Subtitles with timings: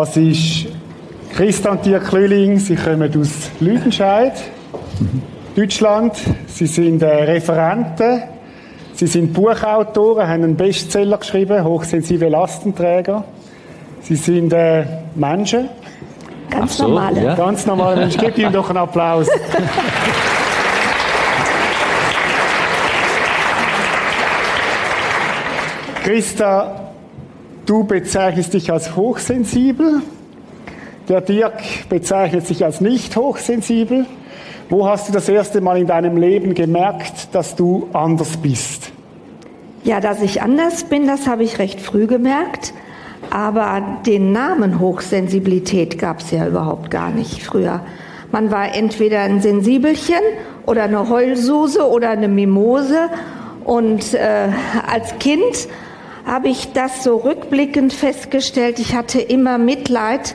[0.00, 0.66] Das ist
[1.34, 2.10] Christa und Dirk.
[2.10, 4.32] Sie kommen aus Lüdenscheid,
[5.54, 6.16] Deutschland.
[6.46, 8.22] Sie sind äh, Referenten.
[8.94, 13.24] Sie sind Buchautoren, haben einen Bestseller geschrieben, hochsensible Lastenträger.
[14.00, 15.68] Sie sind äh, Menschen.
[16.48, 17.22] Ganz so, normale.
[17.22, 17.34] Ja?
[17.34, 18.22] Ganz normale Menschen.
[18.22, 19.28] Gebt ihnen doch einen Applaus.
[26.02, 26.89] Christa,
[27.70, 30.02] du bezeichnest dich als hochsensibel.
[31.08, 34.06] Der Dirk bezeichnet sich als nicht hochsensibel.
[34.68, 38.90] Wo hast du das erste Mal in deinem Leben gemerkt, dass du anders bist?
[39.84, 42.74] Ja, dass ich anders bin, das habe ich recht früh gemerkt.
[43.30, 47.82] Aber den Namen Hochsensibilität gab es ja überhaupt gar nicht früher.
[48.32, 50.20] Man war entweder ein Sensibelchen
[50.66, 53.10] oder eine Heulsuse oder eine Mimose.
[53.64, 54.48] Und äh,
[54.88, 55.68] als Kind
[56.26, 58.78] habe ich das so rückblickend festgestellt.
[58.78, 60.34] Ich hatte immer Mitleid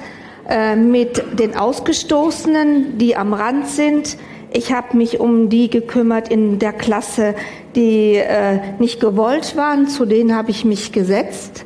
[0.49, 4.17] äh, mit den Ausgestoßenen, die am Rand sind.
[4.51, 7.35] Ich habe mich um die gekümmert in der Klasse,
[7.75, 9.87] die äh, nicht gewollt waren.
[9.87, 11.65] Zu denen habe ich mich gesetzt.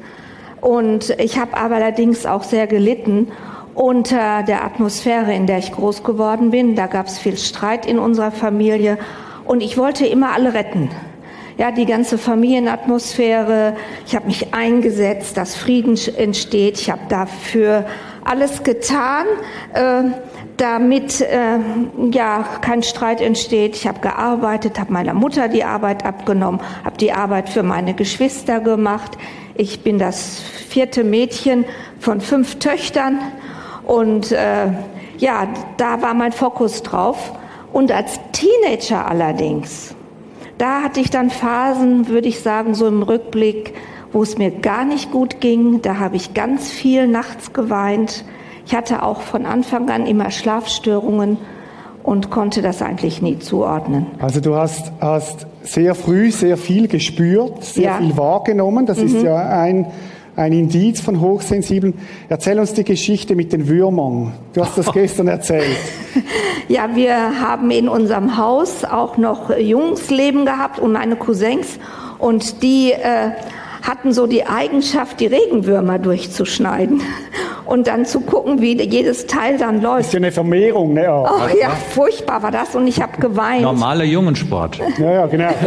[0.61, 3.27] Und ich habe aber allerdings auch sehr gelitten
[3.75, 6.75] unter der Atmosphäre, in der ich groß geworden bin.
[6.75, 8.97] Da gab es viel Streit in unserer Familie.
[9.45, 10.89] Und ich wollte immer alle retten
[11.59, 13.75] ja, die ganze Familienatmosphäre.
[14.07, 16.79] Ich habe mich eingesetzt, dass Frieden entsteht.
[16.79, 17.85] Ich habe dafür
[18.23, 19.25] alles getan,
[19.73, 20.03] äh,
[20.55, 21.59] damit äh,
[22.11, 23.75] ja kein Streit entsteht.
[23.75, 28.61] Ich habe gearbeitet, habe meiner Mutter die Arbeit abgenommen, habe die Arbeit für meine Geschwister
[28.61, 29.17] gemacht.
[29.55, 31.65] Ich bin das vierte Mädchen
[31.99, 33.19] von fünf Töchtern
[33.85, 34.67] und äh,
[35.17, 37.33] ja, da war mein Fokus drauf.
[37.73, 39.93] Und als Teenager allerdings,
[40.59, 43.73] da hatte ich dann Phasen, würde ich sagen, so im Rückblick,
[44.11, 45.81] wo es mir gar nicht gut ging.
[45.81, 48.25] Da habe ich ganz viel nachts geweint.
[48.65, 51.37] Ich hatte auch von Anfang an immer Schlafstörungen
[52.03, 54.07] und konnte das eigentlich nie zuordnen.
[54.19, 57.97] Also du hast, hast sehr früh sehr viel gespürt, sehr ja.
[57.97, 58.85] viel wahrgenommen.
[58.85, 59.05] Das mhm.
[59.07, 59.87] ist ja ein,
[60.35, 61.93] ein Indiz von Hochsensiblen.
[62.29, 64.33] Erzähl uns die Geschichte mit den Würmern.
[64.53, 65.77] Du hast das gestern erzählt.
[66.67, 71.79] Ja, wir haben in unserem Haus auch noch Jungsleben gehabt und meine Cousins
[72.19, 73.31] und die äh,
[73.81, 77.01] hatten so die Eigenschaft, die Regenwürmer durchzuschneiden
[77.65, 79.99] und dann zu gucken, wie jedes Teil dann läuft.
[79.99, 81.07] Das ist ja eine Vermehrung, ne?
[81.09, 83.61] Ach ja, furchtbar war das und ich habe geweint.
[83.61, 84.79] Normaler Jungensport.
[84.97, 85.49] Ja, ja, genau.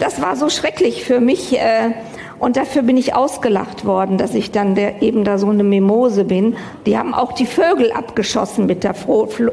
[0.00, 1.58] Das war so schrecklich für mich.
[1.58, 1.90] Äh,
[2.38, 6.24] und dafür bin ich ausgelacht worden, dass ich dann der, eben da so eine Mimose
[6.24, 6.56] bin.
[6.86, 8.94] Die haben auch die Vögel abgeschossen mit der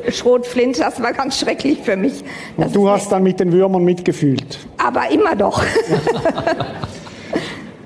[0.09, 0.81] Schrotflinte.
[0.81, 2.23] Das war ganz schrecklich für mich.
[2.57, 4.59] Und du hast dann mit den Würmern mitgefühlt.
[4.77, 5.63] Aber immer doch.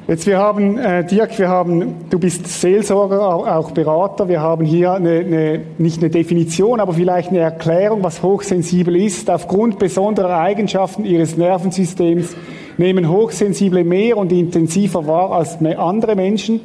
[0.09, 4.27] Jetzt wir haben, äh, Dirk, wir haben, du bist Seelsorger, auch Berater.
[4.27, 9.29] Wir haben hier eine, eine, nicht eine Definition, aber vielleicht eine Erklärung, was hochsensibel ist.
[9.29, 12.35] Aufgrund besonderer Eigenschaften ihres Nervensystems
[12.79, 16.61] nehmen Hochsensible mehr und intensiver wahr als andere Menschen.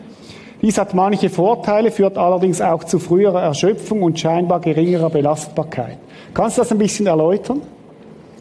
[0.62, 5.98] Dies hat manche Vorteile, führt allerdings auch zu früherer Erschöpfung und scheinbar geringerer Belastbarkeit.
[6.32, 7.60] Kannst du das ein bisschen erläutern?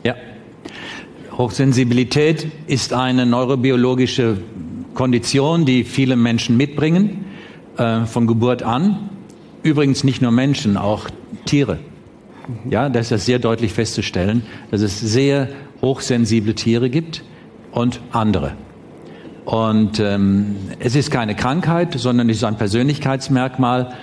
[0.03, 0.15] Ja.
[1.37, 4.37] Hochsensibilität ist eine neurobiologische
[4.93, 7.25] Kondition, die viele Menschen mitbringen,
[7.77, 9.09] äh, von Geburt an.
[9.63, 11.09] Übrigens nicht nur Menschen, auch
[11.45, 11.79] Tiere.
[12.69, 15.49] Ja, das ist sehr deutlich festzustellen, dass es sehr
[15.81, 17.23] hochsensible Tiere gibt
[17.73, 18.53] und andere.
[19.45, 23.93] Und ähm, es ist keine Krankheit, sondern es ist ein Persönlichkeitsmerkmal.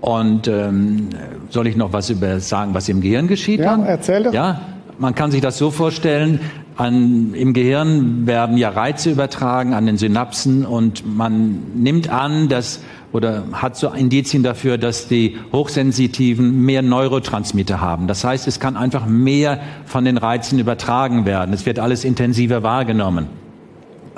[0.00, 1.08] Und ähm,
[1.48, 3.60] soll ich noch was über sagen, was im Gehirn geschieht?
[3.60, 4.34] Ja, erzähl doch.
[4.34, 4.60] Ja,
[4.98, 6.40] man kann sich das so vorstellen,
[6.76, 12.82] an, Im Gehirn werden ja Reize übertragen an den Synapsen und man nimmt an, dass
[13.12, 18.06] oder hat so Indizien dafür, dass die Hochsensitiven mehr Neurotransmitter haben.
[18.06, 21.54] Das heißt, es kann einfach mehr von den Reizen übertragen werden.
[21.54, 23.28] Es wird alles intensiver wahrgenommen.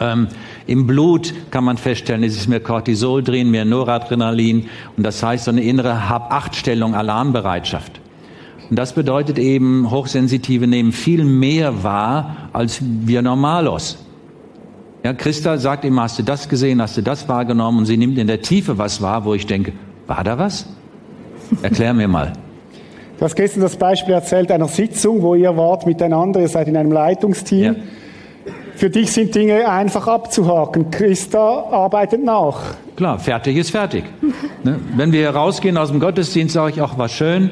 [0.01, 0.29] Ähm,
[0.67, 5.45] Im Blut kann man feststellen, es ist mehr Cortisol drin, mehr Noradrenalin und das heißt
[5.45, 8.01] so eine innere Hab-Acht-Stellung, Alarmbereitschaft.
[8.71, 14.05] Und das bedeutet eben, Hochsensitive nehmen viel mehr wahr als wir Normalos.
[15.09, 17.79] Ja, Christa sagt ihm, hast du das gesehen, hast du das wahrgenommen?
[17.79, 19.73] Und sie nimmt in der Tiefe was wahr, wo ich denke,
[20.07, 20.67] war da was?
[21.63, 22.35] Erklär mir mal.
[23.19, 26.77] Du hast gestern das Beispiel erzählt einer Sitzung, wo ihr wart miteinander, ihr seid in
[26.77, 27.65] einem Leitungsteam.
[27.65, 27.75] Ja.
[28.75, 30.91] Für dich sind Dinge einfach abzuhaken.
[30.91, 31.39] Christa
[31.71, 32.75] arbeitet nach.
[32.95, 34.05] Klar, fertig ist fertig.
[34.63, 34.79] ne?
[34.95, 37.49] Wenn wir rausgehen aus dem Gottesdienst, sage ich, auch war schön,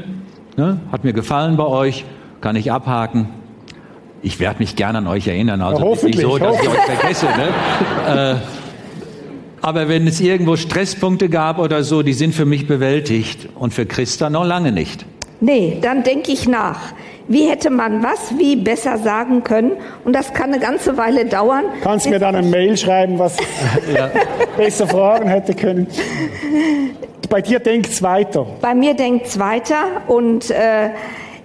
[0.59, 0.79] Ne?
[0.93, 2.05] Hat mir gefallen bei euch,
[2.43, 3.29] kann ich abhaken.
[4.23, 7.27] Ich werde mich gerne an euch erinnern, also ja, nicht so, dass ich euch vergesse.
[7.27, 8.35] Ne?
[8.35, 8.37] äh,
[9.61, 13.87] Aber wenn es irgendwo Stresspunkte gab oder so, die sind für mich bewältigt und für
[13.87, 15.05] Christa noch lange nicht.
[15.41, 16.81] Nee, dann denke ich nach.
[17.29, 19.73] Wie hätte man was wie besser sagen können?
[20.05, 21.65] Und das kann eine ganze Weile dauern.
[21.83, 23.37] Kannst mir dann eine Mail schreiben, was
[23.95, 24.11] ja.
[24.57, 25.89] besser fragen hätte können?
[27.29, 28.47] Bei dir denkt es weiter.
[28.61, 30.91] Bei mir denkt es weiter und äh,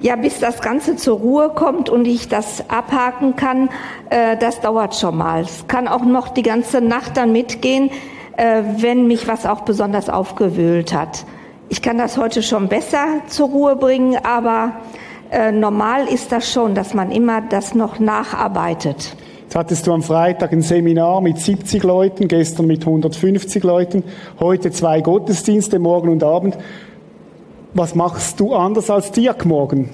[0.01, 3.69] ja, bis das Ganze zur Ruhe kommt und ich das abhaken kann,
[4.09, 5.41] äh, das dauert schon mal.
[5.41, 7.91] Es kann auch noch die ganze Nacht dann mitgehen,
[8.35, 11.25] äh, wenn mich was auch besonders aufgewühlt hat.
[11.69, 14.73] Ich kann das heute schon besser zur Ruhe bringen, aber
[15.31, 19.15] äh, normal ist das schon, dass man immer das noch nacharbeitet.
[19.43, 24.03] Jetzt hattest du am Freitag ein Seminar mit 70 Leuten, gestern mit 150 Leuten,
[24.39, 26.57] heute zwei Gottesdienste, morgen und Abend.
[27.73, 29.89] Was machst du anders als Dirk morgen?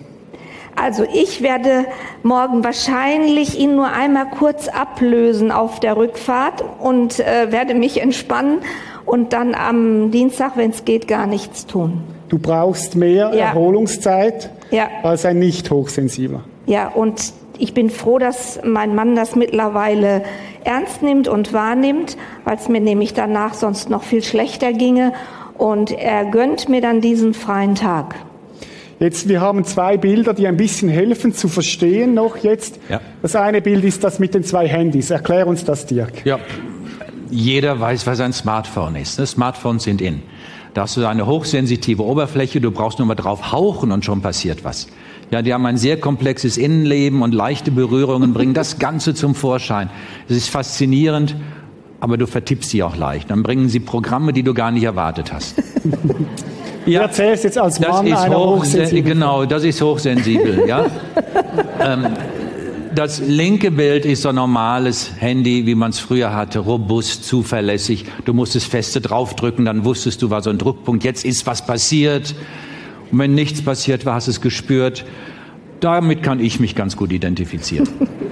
[0.75, 1.85] Also ich werde
[2.21, 8.59] morgen wahrscheinlich ihn nur einmal kurz ablösen auf der Rückfahrt und äh, werde mich entspannen
[9.05, 12.03] und dann am Dienstag, wenn es geht, gar nichts tun.
[12.29, 13.47] Du brauchst mehr ja.
[13.47, 14.87] Erholungszeit ja.
[15.01, 16.43] als ein nicht hochsensibler.
[16.67, 20.23] Ja, und ich bin froh, dass mein Mann das mittlerweile
[20.63, 25.13] ernst nimmt und wahrnimmt, weil es mir nämlich danach sonst noch viel schlechter ginge.
[25.57, 28.15] Und er gönnt mir dann diesen freien Tag.
[28.99, 32.79] Jetzt, wir haben zwei Bilder, die ein bisschen helfen zu verstehen noch jetzt.
[32.89, 32.99] Ja.
[33.21, 35.11] Das eine Bild ist das mit den zwei Handys.
[35.11, 36.25] Erklär uns das, Dirk.
[36.25, 36.39] Ja,
[37.29, 39.19] jeder weiß, was ein Smartphone ist.
[39.19, 39.25] Ne?
[39.25, 40.23] Smartphones sind in.
[40.73, 44.63] Da hast du eine hochsensitive Oberfläche, du brauchst nur mal drauf hauchen und schon passiert
[44.63, 44.87] was.
[45.31, 49.89] Ja, die haben ein sehr komplexes Innenleben und leichte Berührungen bringen das Ganze zum Vorschein.
[50.29, 51.35] Es ist faszinierend,
[51.99, 53.31] aber du vertippst sie auch leicht.
[53.31, 55.55] Dann bringen sie Programme, die du gar nicht erwartet hast.
[56.85, 59.13] Ja, du erzählst jetzt als Mann das ist einer hochsensibel.
[59.13, 60.67] Genau, das ist hochsensibel.
[60.67, 60.85] ja.
[61.79, 62.07] ähm,
[62.97, 68.05] das linke Bild ist so ein normales Handy, wie man es früher hatte, robust, zuverlässig.
[68.25, 71.03] Du musstest feste draufdrücken, dann wusstest du, war so ein Druckpunkt.
[71.03, 72.33] Jetzt ist was passiert.
[73.11, 75.05] Und wenn nichts passiert war, hast du es gespürt.
[75.79, 77.87] Damit kann ich mich ganz gut identifizieren.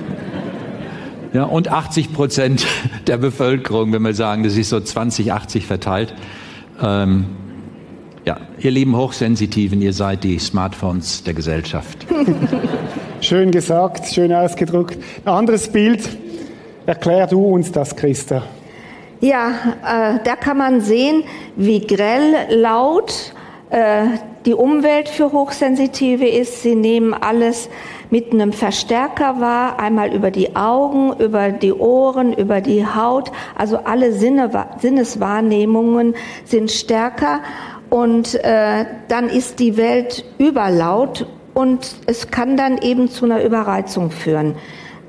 [1.35, 2.65] Ja, und 80 Prozent
[3.07, 6.13] der Bevölkerung, wenn wir sagen, das ist so 20, 80 verteilt,
[6.81, 7.25] ähm,
[8.23, 12.07] ja, ihr lieben Hochsensitiven, ihr seid die Smartphones der Gesellschaft.
[13.19, 14.97] schön gesagt, schön ausgedrückt.
[15.25, 16.07] Ein anderes Bild.
[16.85, 18.43] Erklär du uns das, Christa.
[19.19, 19.49] Ja,
[19.83, 21.25] äh, da kann man sehen,
[21.57, 23.33] wie grell laut
[23.71, 24.05] äh,
[24.45, 26.61] die Umwelt für Hochsensitive ist.
[26.61, 27.69] Sie nehmen alles
[28.09, 33.31] mit einem Verstärker wahr, einmal über die Augen, über die Ohren, über die Haut.
[33.55, 36.15] Also alle Sinne, Sinneswahrnehmungen
[36.45, 37.39] sind stärker
[37.89, 44.11] und äh, dann ist die Welt überlaut und es kann dann eben zu einer Überreizung
[44.11, 44.55] führen,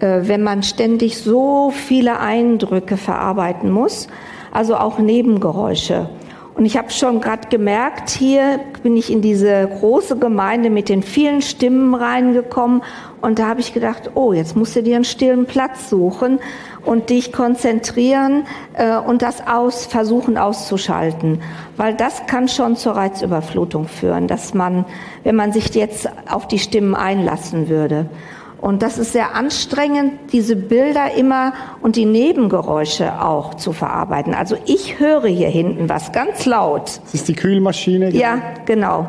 [0.00, 4.08] äh, wenn man ständig so viele Eindrücke verarbeiten muss,
[4.52, 6.08] also auch Nebengeräusche.
[6.56, 11.02] Und ich habe schon gerade gemerkt, hier bin ich in diese große Gemeinde mit den
[11.02, 12.82] vielen Stimmen reingekommen
[13.20, 16.40] und da habe ich gedacht, oh, jetzt musst du dir einen stillen Platz suchen
[16.82, 21.42] und dich konzentrieren äh, und das aus versuchen auszuschalten,
[21.76, 24.86] weil das kann schon zur Reizüberflutung führen, dass man,
[25.24, 28.08] wenn man sich jetzt auf die Stimmen einlassen würde.
[28.60, 34.34] Und das ist sehr anstrengend, diese Bilder immer und die Nebengeräusche auch zu verarbeiten.
[34.34, 37.00] Also ich höre hier hinten was ganz laut.
[37.04, 38.10] Das ist die Kühlmaschine.
[38.10, 39.08] Ja, genau.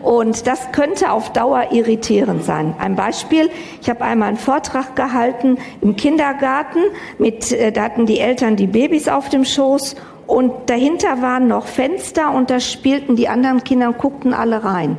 [0.00, 2.74] Und das könnte auf Dauer irritierend sein.
[2.78, 3.50] Ein Beispiel,
[3.82, 6.78] ich habe einmal einen Vortrag gehalten im Kindergarten,
[7.18, 9.96] mit, äh, da hatten die Eltern die Babys auf dem Schoß
[10.28, 14.98] und dahinter waren noch Fenster und da spielten die anderen Kinder und guckten alle rein.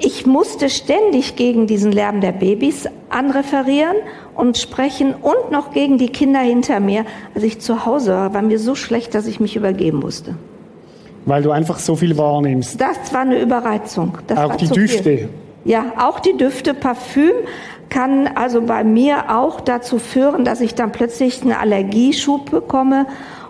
[0.00, 3.96] Ich musste ständig gegen diesen Lärm der Babys anreferieren
[4.36, 7.04] und sprechen und noch gegen die Kinder hinter mir.
[7.34, 10.36] Als ich zu Hause war, war mir so schlecht, dass ich mich übergeben musste.
[11.26, 12.80] Weil du einfach so viel wahrnimmst.
[12.80, 14.18] Das war eine Überreizung.
[14.28, 15.02] Das auch die Düfte.
[15.02, 15.28] Viel.
[15.64, 16.74] Ja, auch die Düfte.
[16.74, 17.32] Parfüm
[17.88, 23.06] kann also bei mir auch dazu führen, dass ich dann plötzlich einen Allergieschub bekomme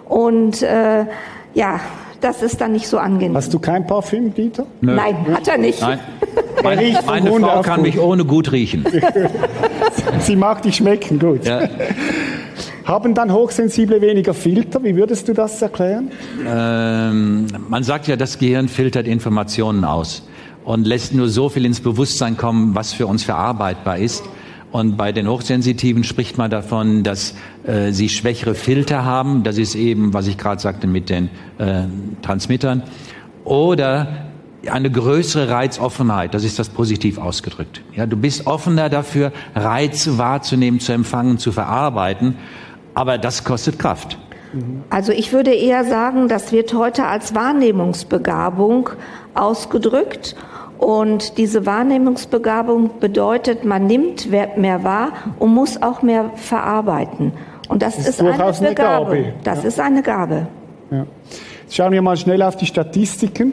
[0.09, 1.05] und äh,
[1.55, 1.81] ja,
[2.21, 3.37] das ist dann nicht so angenehm.
[3.37, 4.67] Hast du kein Parfüm, Dieter?
[4.81, 4.95] Nö.
[4.95, 5.81] Nein, hat er nicht.
[5.81, 6.01] Nein.
[6.63, 8.85] Meine, meine Frau kann mich ohne gut riechen.
[10.19, 11.45] Sie mag dich schmecken, gut.
[11.45, 11.69] Ja.
[12.85, 14.83] Haben dann Hochsensible weniger Filter?
[14.83, 16.11] Wie würdest du das erklären?
[16.45, 20.27] Ähm, man sagt ja, das Gehirn filtert Informationen aus
[20.65, 24.25] und lässt nur so viel ins Bewusstsein kommen, was für uns verarbeitbar ist.
[24.71, 27.35] Und bei den Hochsensitiven spricht man davon, dass
[27.67, 29.43] äh, sie schwächere Filter haben.
[29.43, 31.85] Das ist eben, was ich gerade sagte mit den äh,
[32.21, 32.83] Transmittern.
[33.45, 34.29] Oder
[34.71, 37.81] eine größere Reizoffenheit, das ist das positiv ausgedrückt.
[37.95, 42.37] Ja, du bist offener dafür, Reize wahrzunehmen, zu empfangen, zu verarbeiten,
[42.95, 44.19] aber das kostet Kraft.
[44.91, 48.91] Also ich würde eher sagen, das wird heute als Wahrnehmungsbegabung
[49.35, 50.35] ausgedrückt.
[50.79, 57.33] Und diese Wahrnehmungsbegabung bedeutet, man nimmt mehr wahr und muss auch mehr verarbeiten.
[57.69, 58.61] Und das, das ist, ist eine Begabung.
[58.61, 59.33] Eine Gabe.
[59.45, 59.69] Das ja.
[59.69, 60.47] ist eine Gabe.
[60.91, 61.07] Ja.
[61.63, 63.53] Jetzt schauen wir mal schnell auf die Statistiken.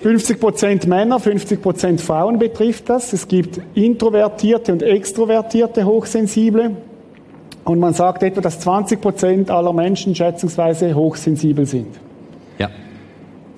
[0.00, 3.12] 50 Prozent Männer, 50 Prozent Frauen betrifft das.
[3.12, 6.76] Es gibt introvertierte und extrovertierte Hochsensible.
[7.64, 12.00] Und man sagt etwa, dass 20 Prozent aller Menschen schätzungsweise hochsensibel sind.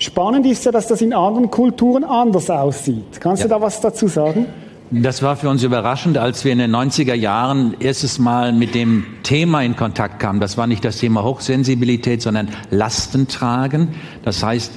[0.04, 3.20] Spannend ist ja, dass das in anderen Kulturen anders aussieht.
[3.20, 3.48] Kannst ja.
[3.48, 4.44] du da was dazu sagen?
[4.90, 9.06] Das war für uns überraschend, als wir in den 90er Jahren erstes Mal mit dem
[9.22, 10.40] Thema in Kontakt kamen.
[10.40, 13.94] Das war nicht das Thema Hochsensibilität, sondern Lastentragen.
[14.22, 14.72] Das heißt,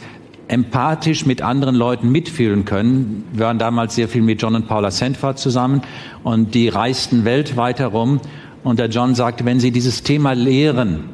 [0.47, 3.25] empathisch mit anderen Leuten mitfühlen können.
[3.33, 5.81] Wir waren damals sehr viel mit John und Paula Sandford zusammen
[6.23, 8.21] und die reisten weltweit herum
[8.63, 11.09] und der John sagte, wenn Sie dieses Thema lehren,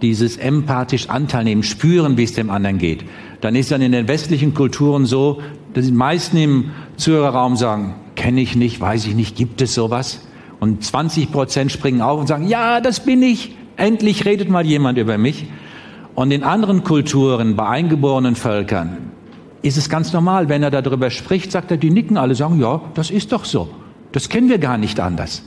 [0.00, 3.04] dieses empathisch Anteil nehmen, spüren, wie es dem anderen geht,
[3.40, 5.40] dann ist dann in den westlichen Kulturen so,
[5.74, 10.20] dass die meisten im Zuhörerraum sagen, kenne ich nicht, weiß ich nicht, gibt es sowas?
[10.58, 13.56] Und 20 Prozent springen auf und sagen, ja, das bin ich.
[13.76, 15.46] Endlich redet mal jemand über mich.
[16.14, 18.98] Und in anderen Kulturen, bei eingeborenen Völkern,
[19.62, 22.82] ist es ganz normal, wenn er darüber spricht, sagt er, die nicken alle, sagen, ja,
[22.94, 23.70] das ist doch so.
[24.12, 25.42] Das kennen wir gar nicht anders.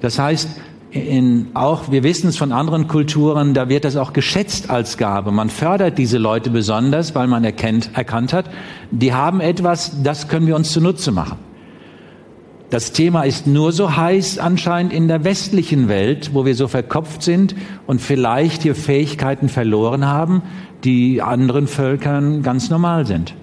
[0.00, 0.50] Das heißt,
[0.96, 5.32] in, auch, wir wissen es von anderen Kulturen, da wird das auch geschätzt als Gabe.
[5.32, 8.50] Man fördert diese Leute besonders, weil man erkennt, erkannt hat,
[8.90, 11.38] die haben etwas, das können wir uns zunutze machen.
[12.70, 17.22] Das Thema ist nur so heiß anscheinend in der westlichen Welt, wo wir so verkopft
[17.22, 17.54] sind
[17.86, 20.42] und vielleicht hier Fähigkeiten verloren haben,
[20.82, 23.34] die anderen Völkern ganz normal sind.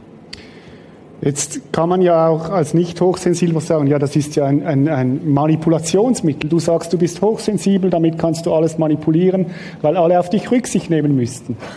[1.23, 4.89] Jetzt kann man ja auch als nicht hochsensibler sagen, ja, das ist ja ein, ein,
[4.89, 6.49] ein, Manipulationsmittel.
[6.49, 9.45] Du sagst, du bist hochsensibel, damit kannst du alles manipulieren,
[9.81, 11.57] weil alle auf dich Rücksicht nehmen müssten.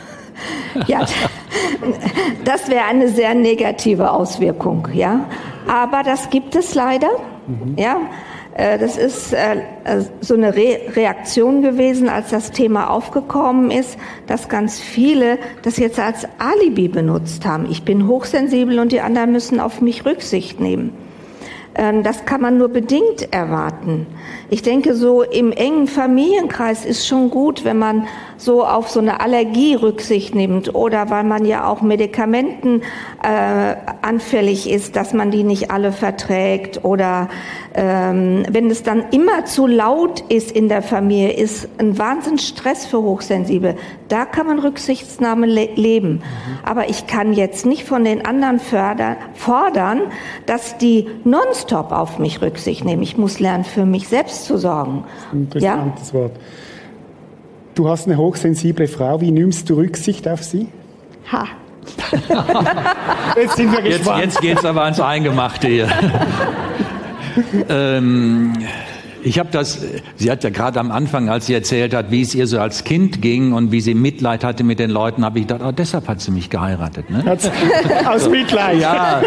[0.86, 1.06] Ja,
[2.44, 5.24] das wäre eine sehr negative Auswirkung, ja.
[5.66, 7.08] Aber das gibt es leider,
[7.46, 7.78] mhm.
[7.78, 7.96] ja.
[8.56, 14.48] Äh, das ist äh, äh, so eine Reaktion gewesen, als das Thema aufgekommen ist, dass
[14.48, 17.66] ganz viele das jetzt als Alibi benutzt haben.
[17.70, 20.94] Ich bin hochsensibel und die anderen müssen auf mich Rücksicht nehmen.
[21.76, 24.06] Ähm, das kann man nur bedingt erwarten.
[24.48, 28.06] Ich denke, so im engen Familienkreis ist schon gut, wenn man
[28.38, 32.82] so auf so eine Allergie Rücksicht nimmt oder weil man ja auch Medikamenten
[33.22, 37.28] äh, anfällig ist, dass man die nicht alle verträgt oder
[37.74, 43.02] ähm, wenn es dann immer zu laut ist in der Familie, ist ein Wahnsinnsstress für
[43.02, 43.76] Hochsensible.
[44.08, 46.12] Da kann man Rücksichtsnahme le leben.
[46.12, 46.20] Mhm.
[46.64, 50.02] Aber ich kann jetzt nicht von den anderen fördern, fordern,
[50.46, 53.02] dass die nonstop auf mich Rücksicht nehmen.
[53.02, 55.04] Ich muss lernen, für mich selbst zu sorgen.
[55.32, 56.14] Interessantes ja?
[56.14, 56.32] Wort.
[57.74, 59.20] Du hast eine hochsensible Frau.
[59.20, 60.68] Wie nimmst du Rücksicht auf sie?
[61.30, 61.46] Ha.
[63.36, 64.24] jetzt sind wir gespannt.
[64.24, 65.88] Jetzt, jetzt geht's aber ans Eingemachte hier.
[67.68, 68.52] ähm,
[69.26, 69.80] ich habe das,
[70.14, 72.84] sie hat ja gerade am Anfang, als sie erzählt hat, wie es ihr so als
[72.84, 76.06] Kind ging und wie sie Mitleid hatte mit den Leuten, habe ich gedacht, oh, deshalb
[76.06, 77.10] hat sie mich geheiratet.
[77.10, 77.24] Ne?
[78.08, 78.80] Aus Mitleid.
[78.80, 79.22] Ja,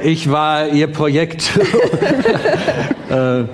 [0.00, 1.58] ich war ihr Projekt.
[3.10, 3.44] äh,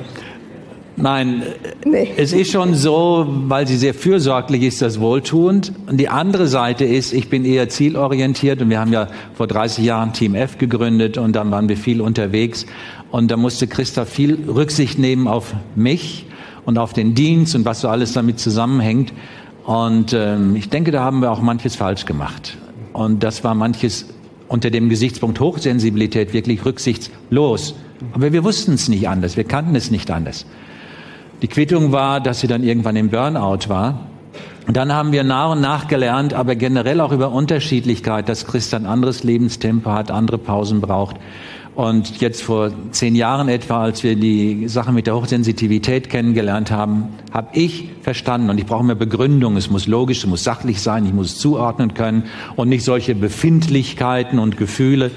[0.96, 1.42] Nein,
[1.84, 2.08] nee.
[2.16, 5.72] es ist schon so, weil sie sehr fürsorglich ist, das wohltuend.
[5.88, 9.84] Und die andere Seite ist, ich bin eher zielorientiert und wir haben ja vor 30
[9.84, 12.66] Jahren Team F gegründet und dann waren wir viel unterwegs
[13.14, 16.26] und da musste Christa viel Rücksicht nehmen auf mich
[16.64, 19.12] und auf den Dienst und was so alles damit zusammenhängt.
[19.64, 22.58] Und ähm, ich denke, da haben wir auch manches falsch gemacht.
[22.92, 24.06] Und das war manches
[24.48, 27.76] unter dem Gesichtspunkt Hochsensibilität wirklich rücksichtslos.
[28.14, 30.44] Aber wir wussten es nicht anders, wir kannten es nicht anders.
[31.40, 34.08] Die Quittung war, dass sie dann irgendwann im Burnout war.
[34.66, 38.74] Und dann haben wir nach und nach gelernt, aber generell auch über Unterschiedlichkeit, dass Christ
[38.74, 41.14] ein anderes Lebenstempo hat, andere Pausen braucht.
[41.74, 47.08] Und jetzt vor zehn Jahren etwa, als wir die Sache mit der Hochsensitivität kennengelernt haben,
[47.32, 51.04] habe ich verstanden, und ich brauche mehr Begründung, es muss logisch, es muss sachlich sein,
[51.04, 55.10] ich muss es zuordnen können und nicht solche Befindlichkeiten und Gefühle.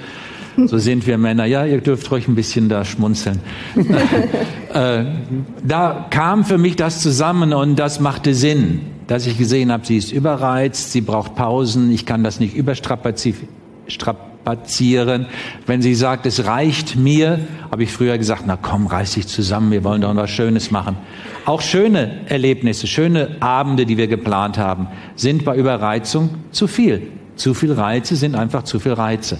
[0.65, 1.45] So sind wir Männer.
[1.45, 3.39] Ja, ihr dürft ruhig ein bisschen da schmunzeln.
[4.73, 5.05] äh,
[5.63, 9.97] da kam für mich das zusammen und das machte Sinn, dass ich gesehen habe, sie
[9.97, 13.47] ist überreizt, sie braucht Pausen, ich kann das nicht überstrapazieren.
[15.65, 17.39] Wenn sie sagt, es reicht mir,
[17.71, 20.97] habe ich früher gesagt, na komm, reiß dich zusammen, wir wollen doch was Schönes machen.
[21.45, 27.11] Auch schöne Erlebnisse, schöne Abende, die wir geplant haben, sind bei Überreizung zu viel.
[27.35, 29.37] Zu viel Reize sind einfach zu viel Reize.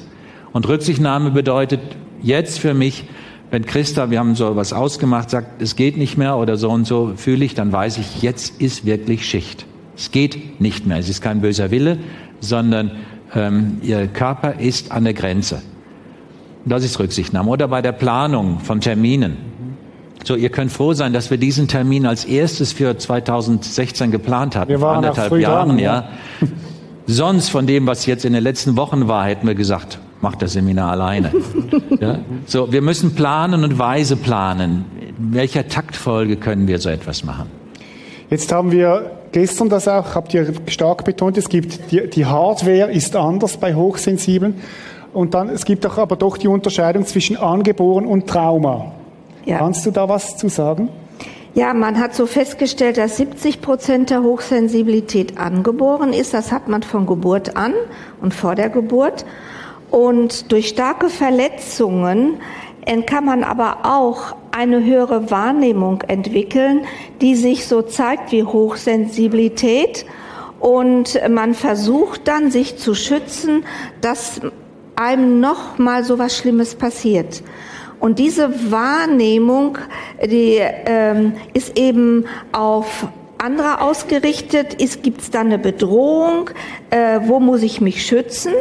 [0.53, 1.81] Und Rücksichtnahme bedeutet
[2.21, 3.05] jetzt für mich,
[3.49, 6.85] wenn Christa, wir haben so was ausgemacht, sagt, es geht nicht mehr oder so und
[6.85, 9.65] so fühle ich, dann weiß ich, jetzt ist wirklich Schicht.
[9.95, 10.97] Es geht nicht mehr.
[10.97, 11.97] Es ist kein böser Wille,
[12.39, 12.91] sondern
[13.35, 15.61] ähm, ihr Körper ist an der Grenze.
[16.65, 17.49] Das ist Rücksichtnahme.
[17.49, 19.37] Oder bei der Planung von Terminen.
[20.23, 24.69] So, ihr könnt froh sein, dass wir diesen Termin als erstes für 2016 geplant hatten.
[24.69, 26.09] Wir waren vor anderthalb Jahren, dran, ja.
[27.05, 30.53] Sonst von dem, was jetzt in den letzten Wochen war, hätten wir gesagt, macht das
[30.53, 31.31] Seminar alleine.
[32.01, 32.19] ja?
[32.45, 34.85] So, wir müssen planen und weise planen.
[35.17, 37.49] In welcher Taktfolge können wir so etwas machen?
[38.29, 42.91] Jetzt haben wir gestern das auch, habt ihr stark betont, es gibt die, die Hardware
[42.91, 44.61] ist anders bei Hochsensiblen.
[45.13, 48.91] Und dann, es gibt auch aber doch die Unterscheidung zwischen angeboren und Trauma.
[49.45, 49.59] Ja.
[49.59, 50.89] Kannst du da was zu sagen?
[51.53, 56.33] Ja, man hat so festgestellt, dass 70 Prozent der Hochsensibilität angeboren ist.
[56.33, 57.73] Das hat man von Geburt an
[58.21, 59.25] und vor der Geburt.
[59.89, 62.35] Und durch starke Verletzungen
[63.05, 66.85] kann man aber auch eine höhere Wahrnehmung entwickeln,
[67.21, 70.05] die sich so zeigt wie Hochsensibilität.
[70.59, 73.65] Und man versucht dann, sich zu schützen,
[74.01, 74.41] dass
[74.95, 77.43] einem noch mal so was Schlimmes passiert.
[77.99, 79.77] Und diese Wahrnehmung,
[80.23, 84.77] die ähm, ist eben auf andere ausgerichtet.
[85.03, 86.49] Gibt es da eine Bedrohung?
[86.89, 88.53] Äh, wo muss ich mich schützen?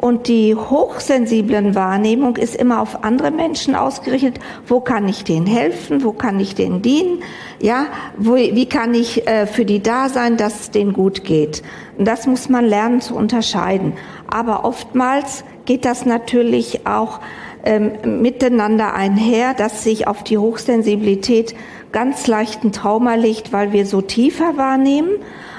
[0.00, 4.38] Und die hochsensiblen Wahrnehmung ist immer auf andere Menschen ausgerichtet.
[4.66, 6.02] Wo kann ich denen helfen?
[6.04, 7.22] Wo kann ich denen dienen?
[7.60, 11.62] Ja, wo, wie kann ich äh, für die da sein, dass es denen gut geht?
[11.98, 13.92] Und das muss man lernen zu unterscheiden.
[14.26, 17.20] Aber oftmals geht das natürlich auch
[17.62, 21.54] ähm, miteinander einher, dass sich auf die Hochsensibilität
[21.92, 25.10] ganz leichten Trauma legt, weil wir so tiefer wahrnehmen,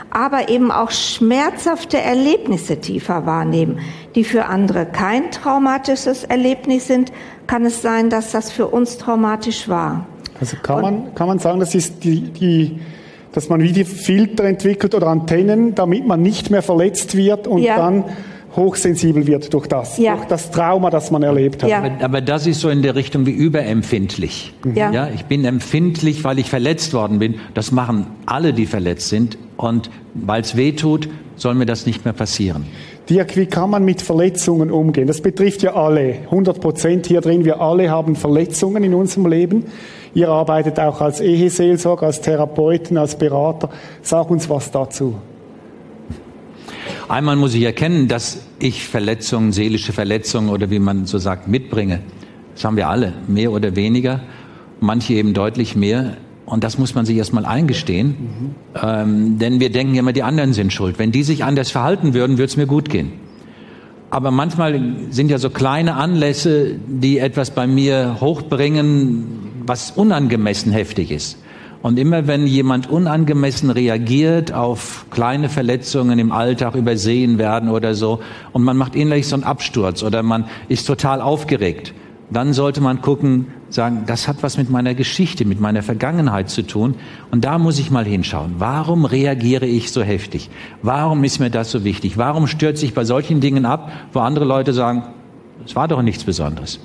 [0.09, 3.79] aber eben auch schmerzhafte Erlebnisse tiefer wahrnehmen,
[4.15, 7.11] die für andere kein traumatisches Erlebnis sind,
[7.47, 10.05] kann es sein, dass das für uns traumatisch war.
[10.39, 12.79] Also kann man, kann man sagen, das ist die, die,
[13.31, 17.61] dass man wie die Filter entwickelt oder Antennen, damit man nicht mehr verletzt wird und
[17.61, 17.77] ja.
[17.77, 18.05] dann
[18.55, 20.15] hochsensibel wird durch das, ja.
[20.15, 21.69] durch das Trauma, das man erlebt hat.
[21.69, 21.79] Ja.
[21.79, 24.53] Aber, aber, das ist so in der Richtung wie überempfindlich.
[24.63, 24.75] Mhm.
[24.75, 24.91] Ja.
[24.91, 25.09] ja.
[25.13, 27.35] Ich bin empfindlich, weil ich verletzt worden bin.
[27.53, 29.37] Das machen alle, die verletzt sind.
[29.57, 32.65] Und weil es weh tut, soll mir das nicht mehr passieren.
[33.09, 35.07] Dirk, wie kann man mit Verletzungen umgehen?
[35.07, 36.19] Das betrifft ja alle.
[36.25, 37.45] 100 Prozent hier drin.
[37.45, 39.65] Wir alle haben Verletzungen in unserem Leben.
[40.13, 43.69] Ihr arbeitet auch als Eheseelsorger, als Therapeuten, als Berater.
[44.01, 45.15] Sag uns was dazu.
[47.11, 51.99] Einmal muss ich erkennen, dass ich Verletzungen, seelische Verletzungen oder wie man so sagt, mitbringe.
[52.53, 54.21] Das haben wir alle, mehr oder weniger,
[54.79, 56.15] manche eben deutlich mehr.
[56.45, 58.07] Und das muss man sich erstmal eingestehen.
[58.07, 58.55] Mhm.
[58.81, 60.99] Ähm, denn wir denken immer, die anderen sind schuld.
[60.99, 63.11] Wenn die sich anders verhalten würden, würde es mir gut gehen.
[64.09, 69.25] Aber manchmal sind ja so kleine Anlässe, die etwas bei mir hochbringen,
[69.65, 71.37] was unangemessen heftig ist.
[71.81, 78.19] Und immer wenn jemand unangemessen reagiert auf kleine Verletzungen im Alltag übersehen werden oder so,
[78.53, 81.93] und man macht innerlich so einen Absturz oder man ist total aufgeregt,
[82.29, 86.61] dann sollte man gucken, sagen, das hat was mit meiner Geschichte, mit meiner Vergangenheit zu
[86.61, 86.95] tun.
[87.29, 88.55] Und da muss ich mal hinschauen.
[88.57, 90.49] Warum reagiere ich so heftig?
[90.81, 92.17] Warum ist mir das so wichtig?
[92.17, 95.03] Warum stürze ich bei solchen Dingen ab, wo andere Leute sagen,
[95.65, 96.79] es war doch nichts Besonderes?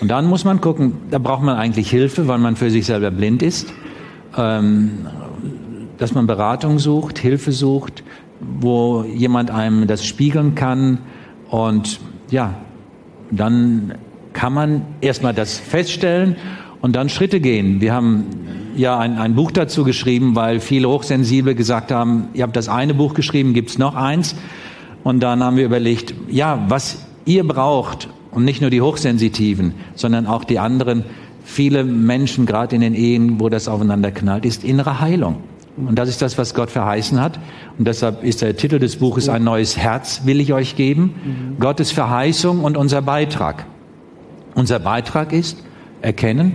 [0.00, 3.10] Und dann muss man gucken, da braucht man eigentlich Hilfe, weil man für sich selber
[3.10, 3.72] blind ist
[4.36, 5.06] ähm,
[5.98, 8.02] dass man Beratung sucht, Hilfe sucht,
[8.40, 10.98] wo jemand einem das spiegeln kann.
[11.50, 12.54] Und ja,
[13.30, 13.94] dann
[14.32, 16.36] kann man erstmal das feststellen
[16.80, 17.80] und dann Schritte gehen.
[17.80, 18.24] Wir haben
[18.76, 22.94] ja ein, ein Buch dazu geschrieben, weil viele Hochsensible gesagt haben, ihr habt das eine
[22.94, 24.36] Buch geschrieben, gibt's noch eins?
[25.02, 30.26] Und dann haben wir überlegt, ja, was ihr braucht, und nicht nur die Hochsensitiven, sondern
[30.26, 31.04] auch die anderen,
[31.50, 35.42] viele Menschen, gerade in den Ehen, wo das aufeinander knallt, ist innere Heilung.
[35.76, 37.38] Und das ist das, was Gott verheißen hat.
[37.78, 41.14] Und deshalb ist der Titel des Buches Ein neues Herz will ich euch geben.
[41.24, 41.58] Mhm.
[41.58, 43.66] Gottes Verheißung und unser Beitrag.
[44.54, 45.62] Unser Beitrag ist
[46.02, 46.54] erkennen,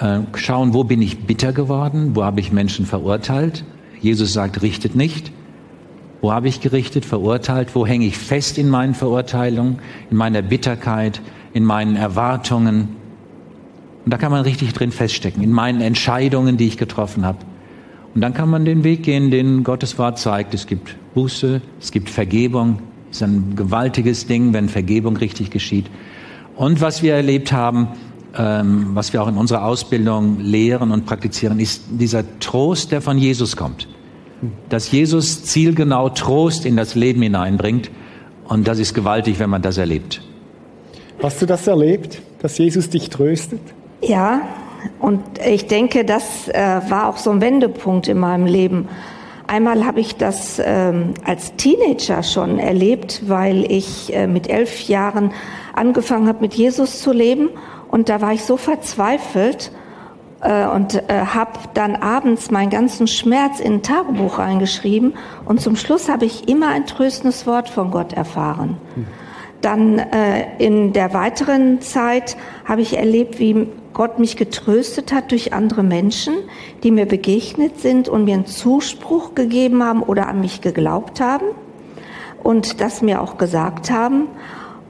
[0.00, 3.64] äh, schauen, wo bin ich bitter geworden, wo habe ich Menschen verurteilt.
[4.00, 5.32] Jesus sagt, richtet nicht.
[6.20, 7.74] Wo habe ich gerichtet, verurteilt?
[7.74, 9.78] Wo hänge ich fest in meinen Verurteilungen,
[10.10, 11.20] in meiner Bitterkeit,
[11.52, 12.99] in meinen Erwartungen?
[14.04, 17.38] Und da kann man richtig drin feststecken, in meinen Entscheidungen, die ich getroffen habe.
[18.14, 20.54] Und dann kann man den Weg gehen, den Gottes Wort zeigt.
[20.54, 22.80] Es gibt Buße, es gibt Vergebung.
[23.10, 25.86] Es ist ein gewaltiges Ding, wenn Vergebung richtig geschieht.
[26.56, 27.88] Und was wir erlebt haben,
[28.36, 33.18] ähm, was wir auch in unserer Ausbildung lehren und praktizieren, ist dieser Trost, der von
[33.18, 33.88] Jesus kommt.
[34.68, 37.90] Dass Jesus zielgenau Trost in das Leben hineinbringt.
[38.44, 40.22] Und das ist gewaltig, wenn man das erlebt.
[41.22, 43.60] Hast du das erlebt, dass Jesus dich tröstet?
[44.02, 44.42] Ja,
[44.98, 48.88] und ich denke, das äh, war auch so ein Wendepunkt in meinem Leben.
[49.46, 55.32] Einmal habe ich das ähm, als Teenager schon erlebt, weil ich äh, mit elf Jahren
[55.74, 57.50] angefangen habe, mit Jesus zu leben.
[57.90, 59.72] Und da war ich so verzweifelt
[60.40, 65.14] äh, und äh, habe dann abends meinen ganzen Schmerz in ein Tagebuch reingeschrieben.
[65.44, 68.76] Und zum Schluss habe ich immer ein tröstendes Wort von Gott erfahren.
[69.60, 75.52] Dann äh, in der weiteren Zeit habe ich erlebt, wie Gott mich getröstet hat durch
[75.52, 76.34] andere Menschen,
[76.82, 81.46] die mir begegnet sind und mir einen Zuspruch gegeben haben oder an mich geglaubt haben
[82.42, 84.28] und das mir auch gesagt haben.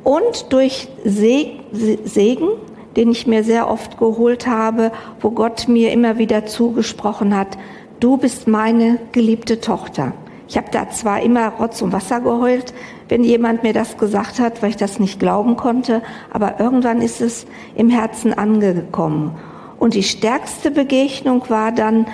[0.05, 2.49] Und durch Segen,
[2.97, 7.59] den ich mir sehr oft geholt habe, wo Gott mir immer wieder zugesprochen hat,
[8.01, 10.13] du bist meine geliebte Tochter.
[10.51, 12.75] Ich habe da zwar immer Rotz und Wasser geheult,
[13.09, 17.21] wenn jemand mir das gesagt hat, weil ich das nicht glauben konnte, aber irgendwann ist
[17.21, 19.39] es im Herzen angekommen.
[19.79, 22.07] Und die stärkste Begegnung war dann,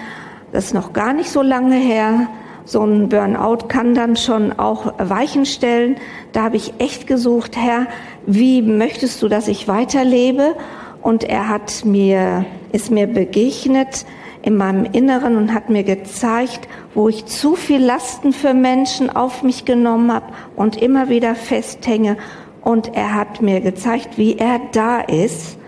[0.53, 2.29] das ist noch gar nicht so lange her,
[2.67, 5.97] so ein Burnout kann dann schon auch Weichen stellen.
[6.33, 7.87] Da habe ich echt gesucht, Herr,
[8.27, 10.57] wie möchtest du, dass ich weiterlebe?
[11.01, 14.05] Und er hat mir, ist mir begegnet
[14.47, 19.43] in meinem Inneren und hat mir gezeigt, wo ich zu viel Lasten für Menschen auf
[19.43, 22.17] mich genommen habe und immer wieder festhänge.
[22.63, 25.59] Und er hat mir gezeigt, wie er da ist,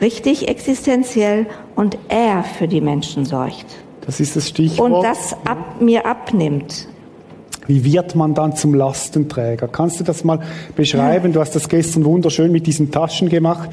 [0.00, 3.66] richtig existenziell und er für die Menschen sorgt.
[4.06, 4.92] Das ist das Stichwort.
[4.92, 6.86] Und das ab, mir abnimmt.
[7.70, 9.68] Wie wird man dann zum Lastenträger?
[9.68, 10.40] Kannst du das mal
[10.74, 11.32] beschreiben?
[11.32, 13.70] Du hast das gestern wunderschön mit diesen Taschen gemacht.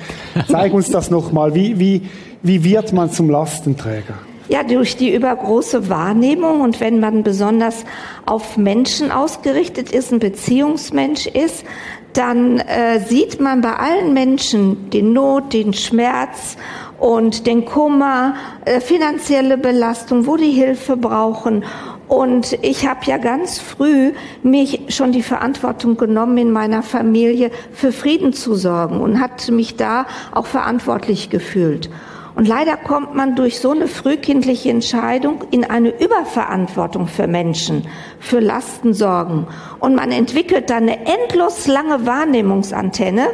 [0.48, 1.56] Zeig uns das nochmal.
[1.56, 2.04] Wie, wie,
[2.44, 4.14] wie wird man zum Lastenträger?
[4.50, 7.86] Ja, durch die übergroße Wahrnehmung und wenn man besonders
[8.28, 11.66] auf Menschen ausgerichtet ist, ein Beziehungsmensch ist,
[12.14, 16.56] dann äh, sieht man bei allen Menschen den Not, den Schmerz
[17.00, 21.64] und den Kummer, äh, finanzielle Belastung, wo die Hilfe brauchen.
[22.08, 27.91] Und ich habe ja ganz früh mich schon die Verantwortung genommen, in meiner Familie für
[27.91, 31.89] Frieden zu sorgen und hat mich da auch verantwortlich gefühlt.
[32.38, 37.88] Und leider kommt man durch so eine frühkindliche Entscheidung in eine Überverantwortung für Menschen,
[38.20, 39.48] für Lastensorgen.
[39.80, 43.26] Und man entwickelt dann eine endlos lange Wahrnehmungsantenne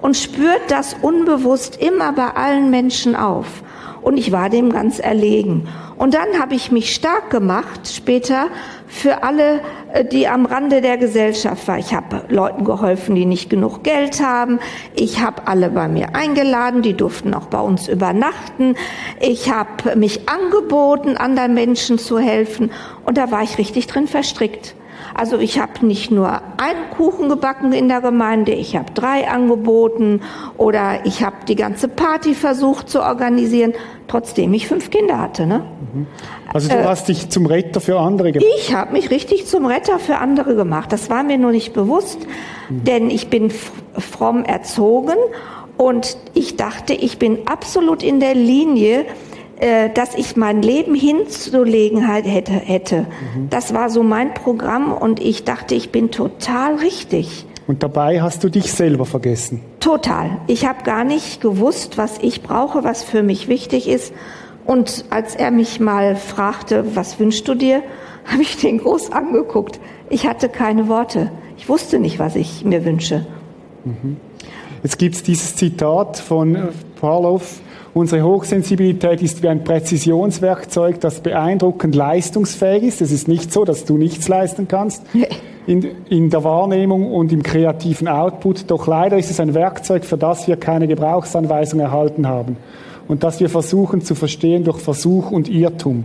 [0.00, 3.46] und spürt das unbewusst immer bei allen Menschen auf.
[4.00, 5.68] Und ich war dem ganz erlegen.
[6.02, 8.48] Und dann habe ich mich stark gemacht später
[8.88, 9.60] für alle,
[9.92, 11.78] äh, die am Rande der Gesellschaft waren.
[11.78, 14.58] Ich habe Leuten geholfen, die nicht genug Geld haben.
[14.96, 18.74] Ich habe alle bei mir eingeladen, die durften auch bei uns übernachten.
[19.20, 22.72] Ich habe mich angeboten, anderen Menschen zu helfen.
[23.06, 24.74] Und da war ich richtig drin verstrickt.
[25.14, 30.20] Also ich habe nicht nur einen Kuchen gebacken in der Gemeinde, ich habe drei angeboten
[30.56, 33.74] oder ich habe die ganze Party versucht zu organisieren,
[34.08, 35.46] trotzdem ich fünf Kinder hatte.
[35.46, 35.64] Ne?
[36.52, 38.48] Also du äh, hast dich zum Retter für andere gemacht?
[38.58, 40.92] Ich habe mich richtig zum Retter für andere gemacht.
[40.92, 42.20] Das war mir nur nicht bewusst,
[42.68, 42.84] mhm.
[42.84, 43.52] denn ich bin
[43.98, 45.16] fromm erzogen
[45.76, 49.04] und ich dachte, ich bin absolut in der Linie,
[49.62, 52.50] äh, dass ich mein Leben hinzulegen hätte.
[52.50, 53.06] hätte.
[53.36, 53.48] Mhm.
[53.48, 57.46] Das war so mein Programm und ich dachte, ich bin total richtig.
[57.68, 59.60] Und dabei hast du dich selber vergessen.
[59.78, 60.38] Total.
[60.48, 64.12] Ich habe gar nicht gewusst, was ich brauche, was für mich wichtig ist.
[64.64, 67.84] Und als er mich mal fragte, was wünschst du dir,
[68.24, 69.78] habe ich den groß angeguckt.
[70.10, 71.30] Ich hatte keine Worte.
[71.56, 73.26] Ich wusste nicht, was ich mir wünsche.
[73.84, 74.16] Mhm.
[74.82, 76.70] Jetzt gibt es dieses Zitat von
[77.00, 77.40] Parlow,
[77.94, 83.02] Unsere Hochsensibilität ist wie ein Präzisionswerkzeug, das beeindruckend leistungsfähig ist.
[83.02, 85.02] Es ist nicht so, dass du nichts leisten kannst
[85.66, 88.70] in, in der Wahrnehmung und im kreativen Output.
[88.70, 92.56] Doch leider ist es ein Werkzeug, für das wir keine Gebrauchsanweisung erhalten haben
[93.08, 96.04] und das wir versuchen zu verstehen durch Versuch und Irrtum.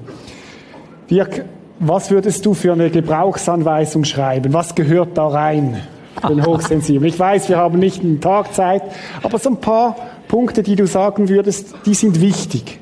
[1.10, 1.46] Dirk,
[1.80, 4.52] was würdest du für eine Gebrauchsanweisung schreiben?
[4.52, 5.82] Was gehört da rein?
[6.28, 7.06] Den Hochsensiblen.
[7.06, 8.82] Ich weiß, wir haben nicht einen Tag Zeit,
[9.22, 9.96] aber so ein paar
[10.28, 12.80] Punkte, die du sagen würdest, die sind wichtig?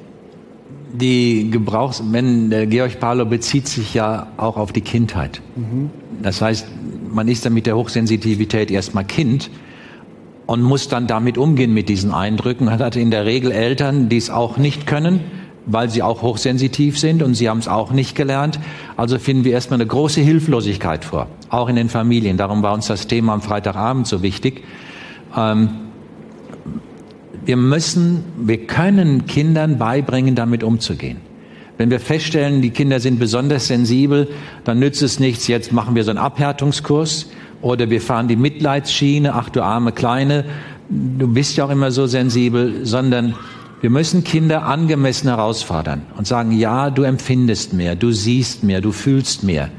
[0.93, 5.41] Die Gebrauchs, wenn der Georg Pahler bezieht sich ja auch auf die Kindheit.
[5.55, 5.89] Mhm.
[6.21, 6.67] Das heißt,
[7.12, 9.49] man ist dann mit der Hochsensitivität erstmal Kind
[10.45, 12.65] und muss dann damit umgehen mit diesen Eindrücken.
[12.65, 15.19] Man hat in der Regel Eltern, die es auch nicht können,
[15.65, 18.60] weil sie auch hochsensitiv sind und sie haben es auch nicht gelernt.
[18.95, 22.38] Also finden wir erstmal eine große Hilflosigkeit vor, auch in den Familien.
[22.38, 24.63] Darum war uns das Thema am Freitagabend so wichtig.
[25.36, 25.69] Ähm,
[27.45, 31.17] wir müssen, wir können Kindern beibringen, damit umzugehen.
[31.77, 34.29] Wenn wir feststellen, die Kinder sind besonders sensibel,
[34.63, 37.29] dann nützt es nichts, jetzt machen wir so einen Abhärtungskurs
[37.62, 40.45] oder wir fahren die Mitleidsschiene, ach du arme Kleine,
[40.89, 43.36] du bist ja auch immer so sensibel, sondern
[43.81, 48.91] Wir müssen Kinder angemessen herausfordern und sagen, ja, du empfindest mehr, du siehst mehr, du
[48.91, 49.69] fühlst mehr.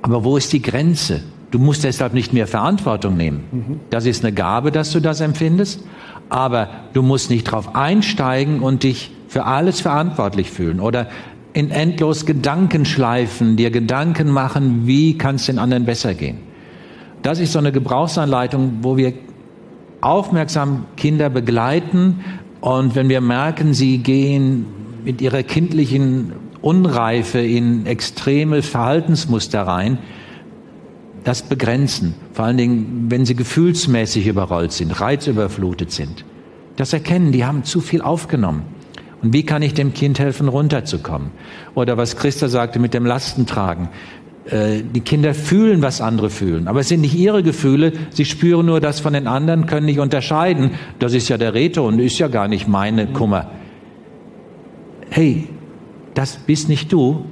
[0.00, 1.22] Aber wo ist die Grenze?
[1.52, 3.80] Du musst deshalb nicht mehr Verantwortung nehmen.
[3.90, 5.84] Das ist eine Gabe, dass du das empfindest.
[6.30, 11.08] Aber du musst nicht darauf einsteigen und dich für alles verantwortlich fühlen oder
[11.52, 16.38] in endlos Gedanken schleifen, dir Gedanken machen, wie kann es den anderen besser gehen.
[17.22, 19.12] Das ist so eine Gebrauchsanleitung, wo wir
[20.00, 22.24] aufmerksam Kinder begleiten
[22.62, 24.64] und wenn wir merken, sie gehen
[25.04, 29.98] mit ihrer kindlichen Unreife in extreme Verhaltensmuster rein,
[31.24, 32.14] das begrenzen.
[32.32, 36.24] Vor allen Dingen, wenn sie gefühlsmäßig überrollt sind, reizüberflutet sind.
[36.76, 38.62] Das erkennen, die haben zu viel aufgenommen.
[39.22, 41.30] Und wie kann ich dem Kind helfen, runterzukommen?
[41.74, 43.88] Oder was Christa sagte mit dem Lastentragen.
[44.46, 46.66] Äh, die Kinder fühlen, was andere fühlen.
[46.66, 47.92] Aber es sind nicht ihre Gefühle.
[48.10, 50.72] Sie spüren nur das von den anderen, können nicht unterscheiden.
[50.98, 53.50] Das ist ja der Reto und ist ja gar nicht meine Kummer.
[55.10, 55.48] Hey,
[56.14, 57.24] das bist nicht du.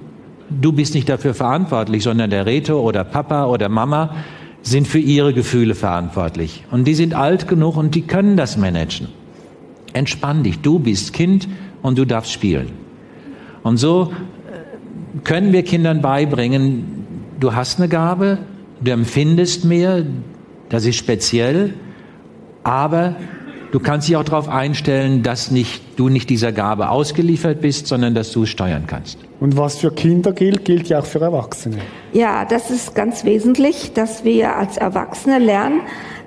[0.51, 4.17] Du bist nicht dafür verantwortlich, sondern der Reto oder Papa oder Mama
[4.63, 6.65] sind für ihre Gefühle verantwortlich.
[6.71, 9.09] Und die sind alt genug und die können das managen.
[9.93, 10.61] Entspann dich.
[10.61, 11.49] Du bist Kind
[11.83, 12.71] und du darfst spielen.
[13.63, 17.07] Und so äh, können wir Kindern beibringen,
[17.39, 18.39] du hast eine Gabe,
[18.81, 20.05] du empfindest mehr,
[20.69, 21.75] das ist speziell,
[22.63, 23.17] aber
[23.72, 28.14] du kannst dich auch darauf einstellen, dass nicht, du nicht dieser Gabe ausgeliefert bist, sondern
[28.14, 29.18] dass du es steuern kannst.
[29.40, 31.78] Und was für Kinder gilt, gilt ja auch für Erwachsene.
[32.12, 35.80] Ja, das ist ganz wesentlich, dass wir als Erwachsene lernen,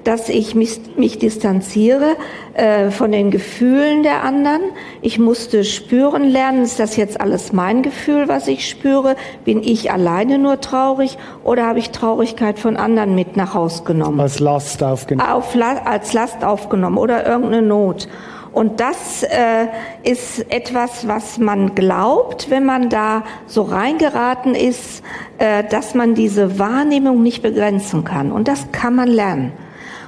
[0.04, 2.16] dass ich mich, mich distanziere
[2.54, 4.62] äh, von den Gefühlen der anderen.
[5.02, 9.16] Ich musste spüren lernen, ist das jetzt alles mein Gefühl, was ich spüre?
[9.46, 14.20] Bin ich alleine nur traurig oder habe ich Traurigkeit von anderen mit nach Haus genommen?
[14.20, 15.30] Als Last aufgenommen.
[15.30, 18.08] Auf, als Last aufgenommen oder irgendeine Not.
[18.54, 19.66] Und das äh,
[20.04, 25.04] ist etwas, was man glaubt, wenn man da so reingeraten ist,
[25.39, 28.32] äh, dass man diese Wahrnehmung nicht begrenzen kann.
[28.32, 29.54] Und das kann man lernen.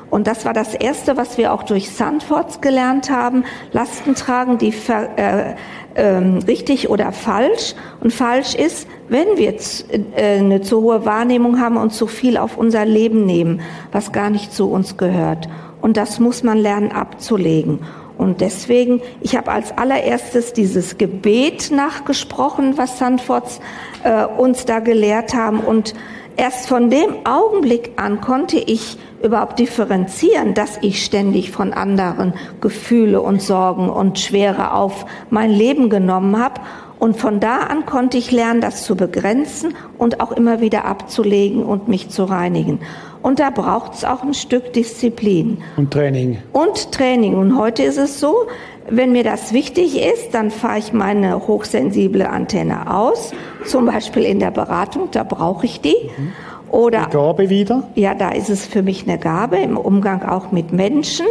[0.10, 3.44] Und das war das Erste, was wir auch durch Sandforts gelernt haben.
[3.72, 4.74] Lasten tragen, die
[5.18, 5.56] äh,
[5.96, 7.76] äh, richtig oder falsch.
[8.02, 12.58] Und falsch ist, wenn wir äh, eine zu hohe Wahrnehmung haben und zu viel auf
[12.58, 15.50] unser Leben nehmen, was gar nicht zu uns gehört.
[15.82, 17.80] Und das muss man lernen abzulegen.
[18.18, 23.60] Und deswegen, ich habe als allererstes dieses Gebet nachgesprochen, was Sandforts
[24.04, 25.60] äh, uns da gelehrt haben.
[25.60, 25.94] Und
[26.38, 33.22] erst von dem Augenblick an konnte ich überhaupt differenzieren, dass ich ständig von anderen Gefühle
[33.22, 36.62] und Sorgen und Schwere auf mein Leben genommen habe.
[37.00, 41.64] Und von da an konnte ich lernen, das zu begrenzen und auch immer wieder abzulegen
[41.64, 42.80] und mich zu reinigen.
[43.22, 45.58] Und da braucht es auch ein Stück Disziplin.
[45.78, 46.38] Und Training.
[46.54, 47.34] Und Training.
[47.34, 48.48] Und heute ist es so,
[48.88, 53.32] wenn mir das wichtig ist, dann fahre ich meine hochsensible Antenne aus,
[53.66, 55.96] zum Beispiel in der Beratung, da brauche ich die.
[56.18, 56.34] Mhm.
[56.70, 57.84] Oder, die Gabe wieder?
[57.96, 61.26] Ja, da ist es für mich eine Gabe im Umgang auch mit Menschen.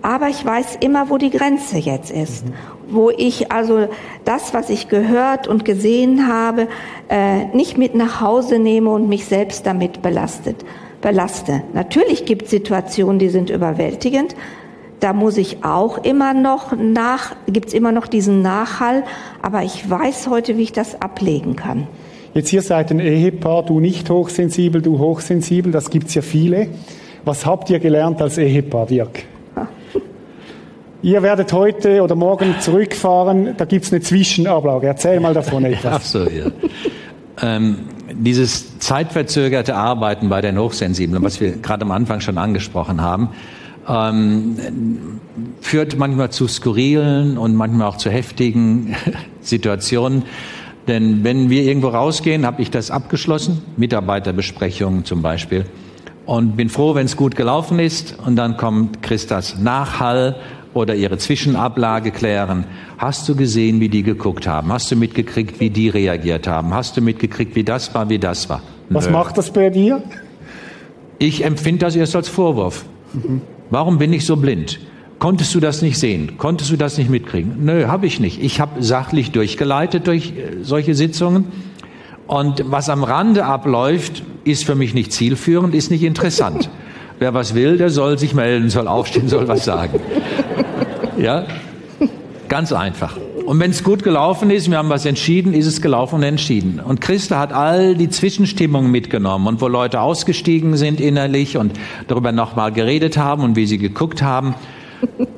[0.00, 2.46] Aber ich weiß immer, wo die Grenze jetzt ist.
[2.46, 2.52] Mhm.
[2.90, 3.88] Wo ich also
[4.24, 6.68] das, was ich gehört und gesehen habe,
[7.08, 10.64] äh, nicht mit nach Hause nehme und mich selbst damit belastet,
[11.00, 11.62] belaste.
[11.74, 14.34] Natürlich gibt es Situationen, die sind überwältigend.
[15.00, 19.04] Da muss ich auch immer noch nach, gibt es immer noch diesen Nachhall.
[19.42, 21.86] Aber ich weiß heute, wie ich das ablegen kann.
[22.34, 26.68] Jetzt hier seid ein Ehepaar, du nicht hochsensibel, du hochsensibel, das gibt's ja viele.
[27.24, 29.24] Was habt ihr gelernt als Ehepaar, Dirk?
[31.02, 34.86] Ihr werdet heute oder morgen zurückfahren, da gibt's eine Zwischenablage.
[34.86, 35.94] Erzähl mal davon etwas.
[35.94, 36.46] Ach so, ja.
[37.40, 37.78] ähm,
[38.12, 43.30] dieses zeitverzögerte Arbeiten bei den Hochsensiblen, was wir gerade am Anfang schon angesprochen haben,
[43.88, 44.56] ähm,
[45.60, 48.94] führt manchmal zu skurrilen und manchmal auch zu heftigen
[49.40, 50.24] Situationen.
[50.86, 55.66] Denn wenn wir irgendwo rausgehen, habe ich das abgeschlossen, Mitarbeiterbesprechungen zum Beispiel,
[56.24, 58.18] und bin froh, wenn es gut gelaufen ist.
[58.24, 60.36] Und dann kommt Christas Nachhall
[60.74, 62.64] oder ihre Zwischenablage klären.
[62.98, 64.70] Hast du gesehen, wie die geguckt haben?
[64.72, 66.74] Hast du mitgekriegt, wie die reagiert haben?
[66.74, 68.62] Hast du mitgekriegt, wie das war, wie das war?
[68.90, 69.12] Was Nö.
[69.12, 70.02] macht das bei dir?
[71.18, 72.84] Ich empfinde das erst als Vorwurf.
[73.12, 73.40] Mhm.
[73.70, 74.80] Warum bin ich so blind?
[75.18, 76.38] Konntest du das nicht sehen?
[76.38, 77.64] Konntest du das nicht mitkriegen?
[77.64, 78.42] Nö, habe ich nicht.
[78.42, 81.46] Ich habe sachlich durchgeleitet durch äh, solche Sitzungen.
[82.26, 86.70] Und was am Rande abläuft, ist für mich nicht zielführend, ist nicht interessant.
[87.18, 89.98] Wer was will, der soll sich melden, soll aufstehen, soll was sagen.
[91.18, 91.46] Ja?
[92.48, 93.16] Ganz einfach.
[93.48, 96.82] Und wenn es gut gelaufen ist, wir haben was entschieden, ist es gelaufen und entschieden.
[96.84, 101.72] Und Christa hat all die Zwischenstimmungen mitgenommen und wo Leute ausgestiegen sind innerlich und
[102.08, 104.54] darüber nochmal geredet haben und wie sie geguckt haben.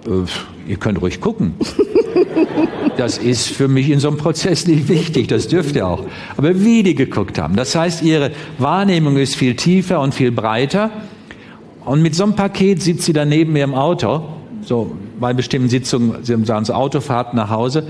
[0.07, 1.55] äh, ihr könnt ruhig gucken.
[2.97, 6.05] Das ist für mich in so einem Prozess nicht wichtig, das dürft ihr auch.
[6.37, 10.91] Aber wie die geguckt haben, das heißt, ihre Wahrnehmung ist viel tiefer und viel breiter.
[11.85, 14.25] Und mit so einem Paket sitzt sie dann neben mir im Auto,
[14.63, 17.85] so bei bestimmten Sitzungen, sie sagen so Autofahrt nach Hause.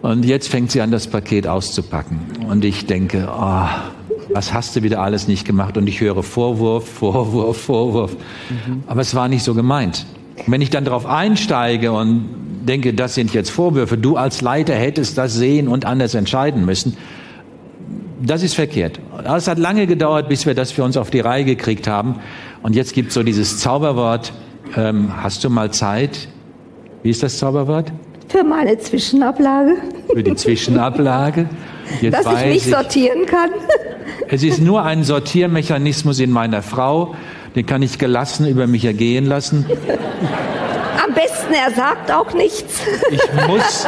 [0.00, 2.20] Und jetzt fängt sie an, das Paket auszupacken.
[2.48, 3.66] Und ich denke, oh,
[4.32, 5.76] was hast du wieder alles nicht gemacht?
[5.76, 8.16] Und ich höre Vorwurf, Vorwurf, Vorwurf.
[8.48, 8.84] Mhm.
[8.86, 10.06] Aber es war nicht so gemeint.
[10.36, 12.28] Und wenn ich dann darauf einsteige und
[12.66, 16.96] denke, das sind jetzt Vorwürfe, du als Leiter hättest das sehen und anders entscheiden müssen,
[18.20, 19.00] das ist verkehrt.
[19.24, 22.16] Es hat lange gedauert, bis wir das für uns auf die Reihe gekriegt haben.
[22.62, 24.32] Und jetzt gibt es so dieses Zauberwort,
[24.76, 26.28] ähm, hast du mal Zeit?
[27.02, 27.92] Wie ist das Zauberwort?
[28.28, 29.76] Für meine Zwischenablage.
[30.12, 31.48] Für die Zwischenablage.
[32.00, 33.50] Jetzt Dass ich mich ich, sortieren kann.
[34.28, 37.14] Es ist nur ein Sortiermechanismus in meiner Frau.
[37.54, 39.64] Den kann ich gelassen über mich ergehen lassen.
[41.02, 42.82] Am besten, er sagt auch nichts.
[43.10, 43.86] Ich muss,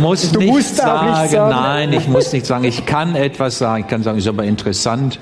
[0.00, 1.22] muss du nichts sagen.
[1.22, 1.50] Nicht sagen.
[1.50, 2.64] Nein, ich muss nicht sagen.
[2.64, 3.84] Ich kann etwas sagen.
[3.84, 5.20] Ich kann sagen, ist aber interessant.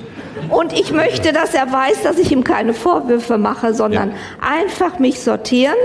[0.49, 4.17] Und ich möchte, dass er weiß, dass ich ihm keine Vorwürfe mache, sondern ja.
[4.41, 5.77] einfach mich sortieren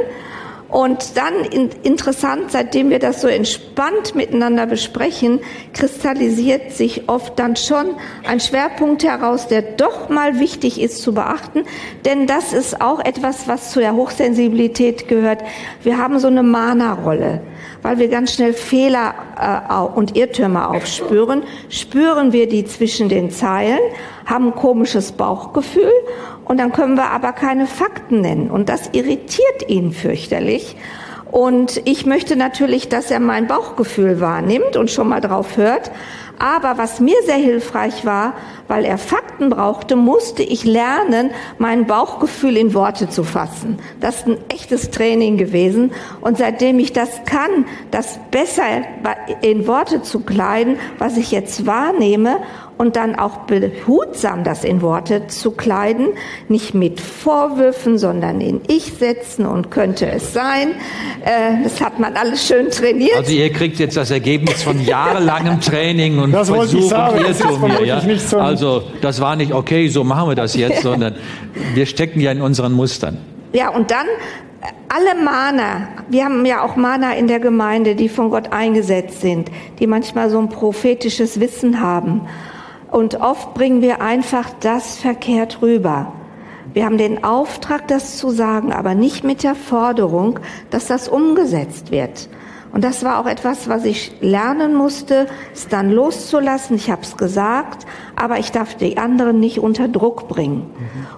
[0.69, 5.39] und dann in, interessant, seitdem wir das so entspannt miteinander besprechen,
[5.73, 7.95] kristallisiert sich oft dann schon
[8.27, 11.63] ein Schwerpunkt heraus, der doch mal wichtig ist zu beachten.
[12.05, 15.43] Denn das ist auch etwas, was zu der Hochsensibilität gehört.
[15.81, 17.41] Wir haben so eine Mana-Rolle.
[17.81, 23.79] Weil wir ganz schnell Fehler äh, und Irrtümer aufspüren, spüren wir die zwischen den Zeilen,
[24.25, 25.91] haben ein komisches Bauchgefühl
[26.49, 28.49] und dann können wir aber keine Fakten nennen.
[28.49, 30.75] Und das irritiert ihn fürchterlich.
[31.29, 35.91] Und ich möchte natürlich, dass er mein Bauchgefühl wahrnimmt und schon mal drauf hört.
[36.39, 38.33] Aber was mir sehr hilfreich war,
[38.67, 43.77] weil er Fakten brauchte, musste ich lernen, mein Bauchgefühl in Worte zu fassen.
[43.99, 45.91] Das ist ein echtes Training gewesen.
[46.19, 48.63] Und seitdem ich das kann, das besser
[49.41, 52.37] in Worte zu kleiden, was ich jetzt wahrnehme
[52.79, 56.07] und dann auch behutsam das in Worte zu kleiden,
[56.47, 60.69] nicht mit Vorwürfen, sondern in Ich setzen und könnte es sein.
[61.25, 63.17] Äh, das hat man alles schön trainiert.
[63.17, 67.69] Also ihr kriegt jetzt das Ergebnis von jahrelangem Training und das Versuch sagen, und Irrtum
[67.69, 67.85] hier.
[67.85, 68.01] Ja?
[68.17, 71.15] So also das war nicht okay, so machen wir das jetzt, sondern
[71.73, 73.17] wir stecken ja in unseren Mustern.
[73.51, 74.07] Ja, und dann
[74.87, 79.51] alle Mana, wir haben ja auch Mana in der Gemeinde, die von Gott eingesetzt sind,
[79.79, 82.21] die manchmal so ein prophetisches Wissen haben.
[82.91, 86.13] Und oft bringen wir einfach das verkehrt rüber.
[86.73, 91.91] Wir haben den Auftrag, das zu sagen, aber nicht mit der Forderung, dass das umgesetzt
[91.91, 92.29] wird.
[92.71, 96.75] Und das war auch etwas, was ich lernen musste, es dann loszulassen.
[96.75, 100.69] Ich habe es gesagt, aber ich darf die anderen nicht unter Druck bringen.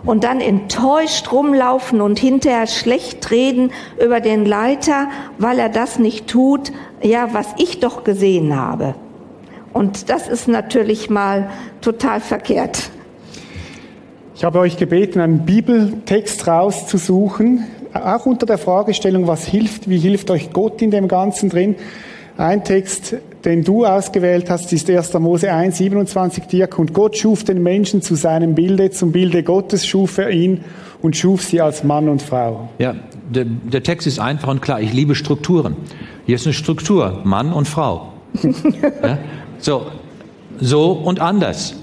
[0.06, 6.28] Und dann enttäuscht rumlaufen und hinterher schlecht reden über den Leiter, weil er das nicht
[6.28, 8.96] tut, ja, was ich doch gesehen habe.
[9.74, 11.50] Und das ist natürlich mal
[11.82, 12.90] total verkehrt.
[14.36, 20.32] Ich habe euch gebeten, einen Bibeltext rauszusuchen, auch unter der Fragestellung, was hilft, wie hilft
[20.32, 21.76] euch Gott in dem Ganzen drin.
[22.38, 25.14] Ein Text, den du ausgewählt hast, ist 1.
[25.20, 26.80] Mose 1, 27, Dirk.
[26.80, 30.64] Und Gott schuf den Menschen zu seinem Bilde, zum Bilde Gottes schuf er ihn
[31.02, 32.70] und schuf sie als Mann und Frau.
[32.80, 32.96] Ja,
[33.30, 34.82] der, der Text ist einfach und klar.
[34.82, 35.76] Ich liebe Strukturen.
[36.26, 38.14] Hier ist eine Struktur, Mann und Frau.
[38.42, 39.20] ja?
[39.62, 39.92] So,
[40.60, 41.76] so und anders.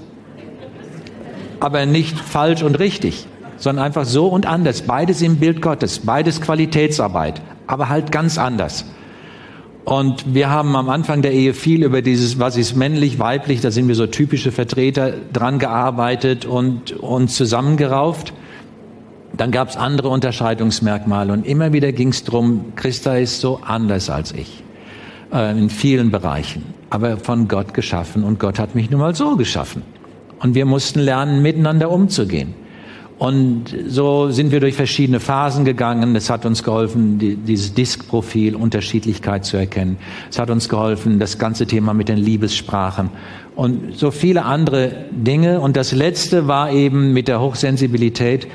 [1.61, 3.25] Aber nicht falsch und richtig,
[3.57, 4.83] sondern einfach so und anders.
[4.83, 8.85] Beides im Bild Gottes, beides Qualitätsarbeit, aber halt ganz anders.
[9.85, 13.71] Und wir haben am Anfang der Ehe viel über dieses, was ist männlich, weiblich, da
[13.71, 18.33] sind wir so typische Vertreter dran gearbeitet und uns zusammengerauft.
[19.35, 24.09] Dann gab es andere Unterscheidungsmerkmale und immer wieder ging es darum, Christa ist so anders
[24.09, 24.63] als ich
[25.31, 29.35] äh, in vielen Bereichen aber von Gott geschaffen und Gott hat mich nun mal so
[29.35, 29.83] geschaffen.
[30.39, 32.53] Und wir mussten lernen, miteinander umzugehen.
[33.17, 36.15] Und so sind wir durch verschiedene Phasen gegangen.
[36.15, 39.97] Es hat uns geholfen, die, dieses Diskprofil, Unterschiedlichkeit zu erkennen.
[40.29, 43.09] Es hat uns geholfen, das ganze Thema mit den Liebessprachen
[43.59, 45.59] und so viele andere Dinge.
[45.59, 48.47] Und das Letzte war eben mit der Hochsensibilität,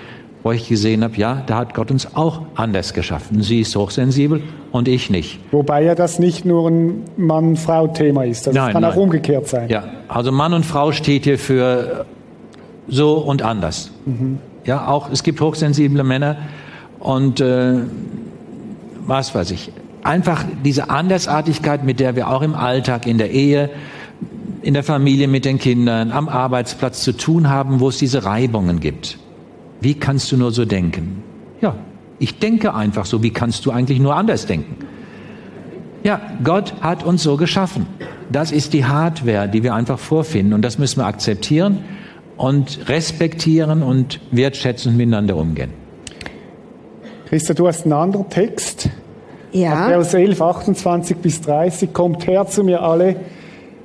[0.45, 3.43] wo ich gesehen habe, ja, da hat Gott uns auch anders geschaffen.
[3.43, 4.43] Sie ist hochsensibel
[4.73, 5.41] und ich nicht.
[5.51, 8.93] Wobei ja das nicht nur ein Mann-Frau-Thema ist, das nein, kann nein.
[8.93, 9.71] auch umgekehrt sein.
[9.71, 12.05] Ja, also Mann und Frau steht hier für
[12.87, 13.91] so und anders.
[14.05, 14.39] Mhm.
[14.67, 16.37] Ja, auch es gibt hochsensible Männer
[17.01, 17.77] und äh,
[19.07, 19.73] was weiß ich.
[20.03, 23.71] Einfach diese Andersartigkeit, mit der wir auch im Alltag, in der Ehe,
[24.61, 28.81] in der Familie mit den Kindern, am Arbeitsplatz zu tun haben, wo es diese Reibungen
[28.81, 29.19] gibt.
[29.85, 31.23] Wie kannst du nur so denken?
[31.61, 31.77] Ja,
[32.19, 33.23] Ich denke einfach so.
[33.23, 34.77] Wie kannst du eigentlich nur anders denken?
[36.05, 37.87] Ja, Gott hat uns so geschaffen.
[38.33, 40.55] Das ist die Hardware, die wir einfach vorfinden.
[40.55, 41.81] Und das müssen wir akzeptieren
[42.39, 45.71] und respektieren und wertschätzend miteinander umgehen.
[47.27, 48.89] Christa, du hast einen anderen Text.
[49.53, 49.89] Ja.
[49.89, 51.93] Vers 11, 28 bis 30.
[51.93, 53.17] Kommt her zu mir alle,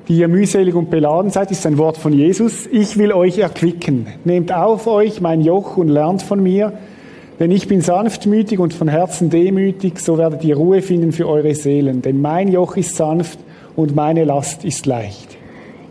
[0.10, 2.66] die ihr mühselig und beladen seid, ist ein Wort von Jesus.
[2.66, 4.08] Ich will euch erquicken.
[4.26, 6.74] Nehmt auf euch mein Joch und lernt von mir,
[7.40, 11.54] denn ich bin sanftmütig und von Herzen demütig, so werdet ihr Ruhe finden für eure
[11.54, 12.02] Seelen.
[12.02, 13.38] Denn mein Joch ist sanft
[13.76, 15.38] und meine Last ist leicht.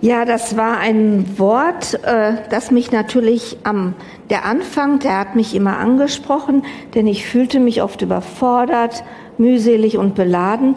[0.00, 3.94] Ja, das war ein Wort, äh, das mich natürlich am
[4.30, 6.64] der Anfang, der hat mich immer angesprochen,
[6.94, 9.04] denn ich fühlte mich oft überfordert,
[9.38, 10.76] mühselig und beladen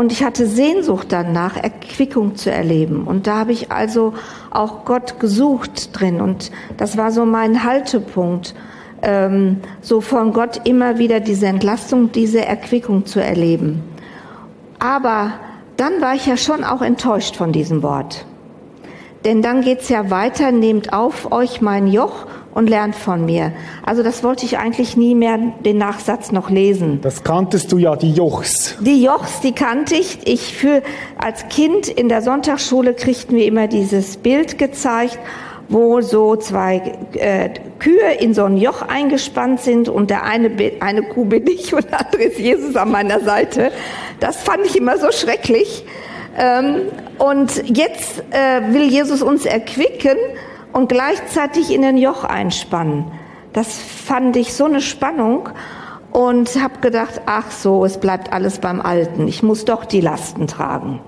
[0.00, 3.04] und ich hatte Sehnsucht danach, Erquickung zu erleben.
[3.04, 4.14] Und da habe ich also
[4.50, 8.54] auch Gott gesucht drin und das war so mein Haltepunkt,
[9.02, 13.82] ähm, so von Gott immer wieder diese Entlastung, diese Erquickung zu erleben.
[14.78, 15.32] Aber
[15.76, 18.24] dann war ich ja schon auch enttäuscht von diesem Wort.
[19.24, 23.52] Denn dann geht's ja weiter, nehmt auf euch mein Joch und lernt von mir.
[23.84, 27.00] Also das wollte ich eigentlich nie mehr den Nachsatz noch lesen.
[27.02, 28.76] Das kanntest du ja, die Jochs.
[28.80, 30.26] Die Jochs, die kannte ich.
[30.26, 30.82] Ich für
[31.18, 35.18] als Kind in der Sonntagsschule kriegten wir immer dieses Bild gezeigt,
[35.68, 40.50] wo so zwei äh, Kühe in so ein Joch eingespannt sind und der eine
[40.80, 43.70] eine Kuh bin ich und der andere ist Jesus an meiner Seite.
[44.18, 45.84] Das fand ich immer so schrecklich.
[46.36, 46.82] Ähm,
[47.18, 50.16] und jetzt äh, will Jesus uns erquicken
[50.72, 53.10] und gleichzeitig in den Joch einspannen.
[53.52, 55.48] Das fand ich so eine Spannung
[56.12, 59.26] und habe gedacht, ach so, es bleibt alles beim Alten.
[59.28, 61.00] Ich muss doch die Lasten tragen.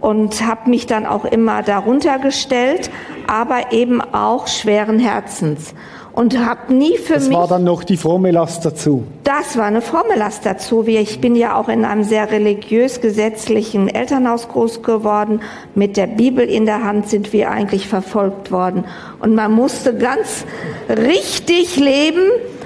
[0.00, 2.90] Und habe mich dann auch immer darunter gestellt,
[3.26, 5.74] aber eben auch schweren Herzens
[6.14, 7.32] und habe nie für das mich.
[7.32, 9.04] Das war dann noch die fromme Last dazu.
[9.24, 10.84] Das war eine fromme Last dazu.
[10.86, 15.40] Ich bin ja auch in einem sehr religiös-gesetzlichen Elternhaus groß geworden.
[15.74, 18.84] Mit der Bibel in der Hand sind wir eigentlich verfolgt worden.
[19.20, 20.44] Und man musste ganz
[20.88, 22.22] richtig leben,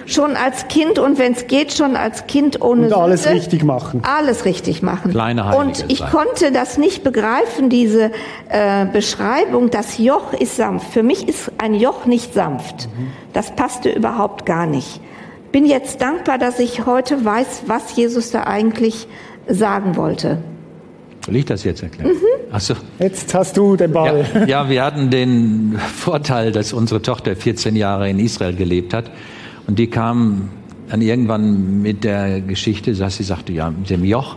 [0.08, 3.38] schon als Kind und wenn es geht, schon als Kind ohne Und alles Sünde.
[3.38, 4.02] richtig machen.
[4.04, 5.10] Alles richtig machen.
[5.10, 6.10] Kleine Heilige und ich sein.
[6.10, 8.10] konnte das nicht begreifen, diese
[8.48, 10.90] äh, Beschreibung, das Joch ist sanft.
[10.92, 12.88] Für mich ist ein Joch nicht sanft.
[13.32, 15.00] Das passte überhaupt gar nicht.
[15.52, 19.06] Bin jetzt dankbar, dass ich heute weiß, was Jesus da eigentlich
[19.46, 20.38] sagen wollte.
[21.24, 22.12] Soll ich das jetzt erklären?
[22.12, 22.48] Mhm.
[22.50, 22.74] Ach so.
[22.98, 24.24] Jetzt hast du den Ball.
[24.34, 29.10] Ja, ja, wir hatten den Vorteil, dass unsere Tochter 14 Jahre in Israel gelebt hat.
[29.68, 30.48] Und die kam
[30.88, 34.36] dann irgendwann mit der Geschichte, dass sie sagte, ja, mit dem Joch,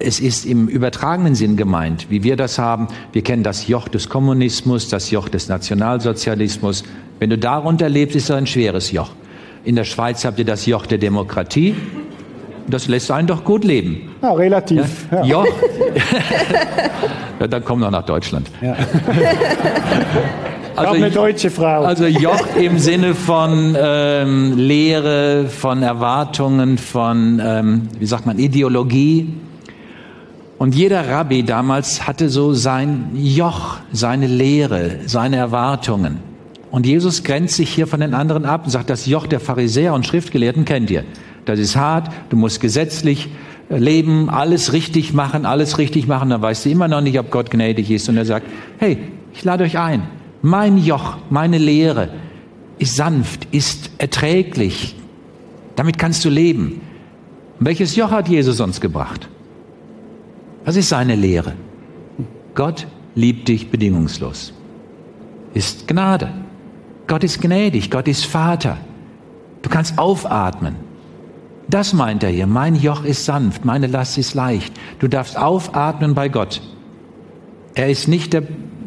[0.00, 2.88] es ist im übertragenen Sinn gemeint, wie wir das haben.
[3.12, 6.82] Wir kennen das Joch des Kommunismus, das Joch des Nationalsozialismus.
[7.20, 9.12] Wenn du darunter lebst, ist das ein schweres Joch.
[9.64, 11.76] In der Schweiz habt ihr das Joch der Demokratie.
[12.66, 14.10] Das lässt einen doch gut leben.
[14.20, 15.06] Ja, relativ.
[15.12, 15.24] Ja?
[15.24, 15.46] Joch.
[17.40, 18.50] ja, dann komm doch nach Deutschland.
[18.60, 18.76] Ja.
[20.74, 21.84] Ich habe eine deutsche Frau.
[21.84, 29.32] Also Joch im Sinne von ähm, Lehre, von Erwartungen, von, ähm, wie sagt man, Ideologie.
[30.58, 36.18] Und jeder Rabbi damals hatte so sein Joch, seine Lehre, seine Erwartungen.
[36.72, 39.94] Und Jesus grenzt sich hier von den anderen ab und sagt, das Joch der Pharisäer
[39.94, 41.04] und Schriftgelehrten kennt ihr.
[41.44, 43.28] Das ist hart, du musst gesetzlich
[43.68, 47.52] leben, alles richtig machen, alles richtig machen, dann weißt du immer noch nicht, ob Gott
[47.52, 48.08] gnädig ist.
[48.08, 48.46] Und er sagt,
[48.78, 48.98] hey,
[49.32, 50.02] ich lade euch ein.
[50.46, 52.10] Mein Joch, meine Lehre
[52.78, 54.94] ist sanft, ist erträglich.
[55.74, 56.82] Damit kannst du leben.
[57.60, 59.26] Welches Joch hat Jesus uns gebracht?
[60.66, 61.54] Was ist seine Lehre?
[62.54, 64.52] Gott liebt dich bedingungslos.
[65.54, 66.28] Ist Gnade.
[67.06, 67.90] Gott ist gnädig.
[67.90, 68.76] Gott ist Vater.
[69.62, 70.76] Du kannst aufatmen.
[71.68, 72.46] Das meint er hier.
[72.46, 74.74] Mein Joch ist sanft, meine Last ist leicht.
[74.98, 76.60] Du darfst aufatmen bei Gott.
[77.74, 78.42] Er ist nicht der,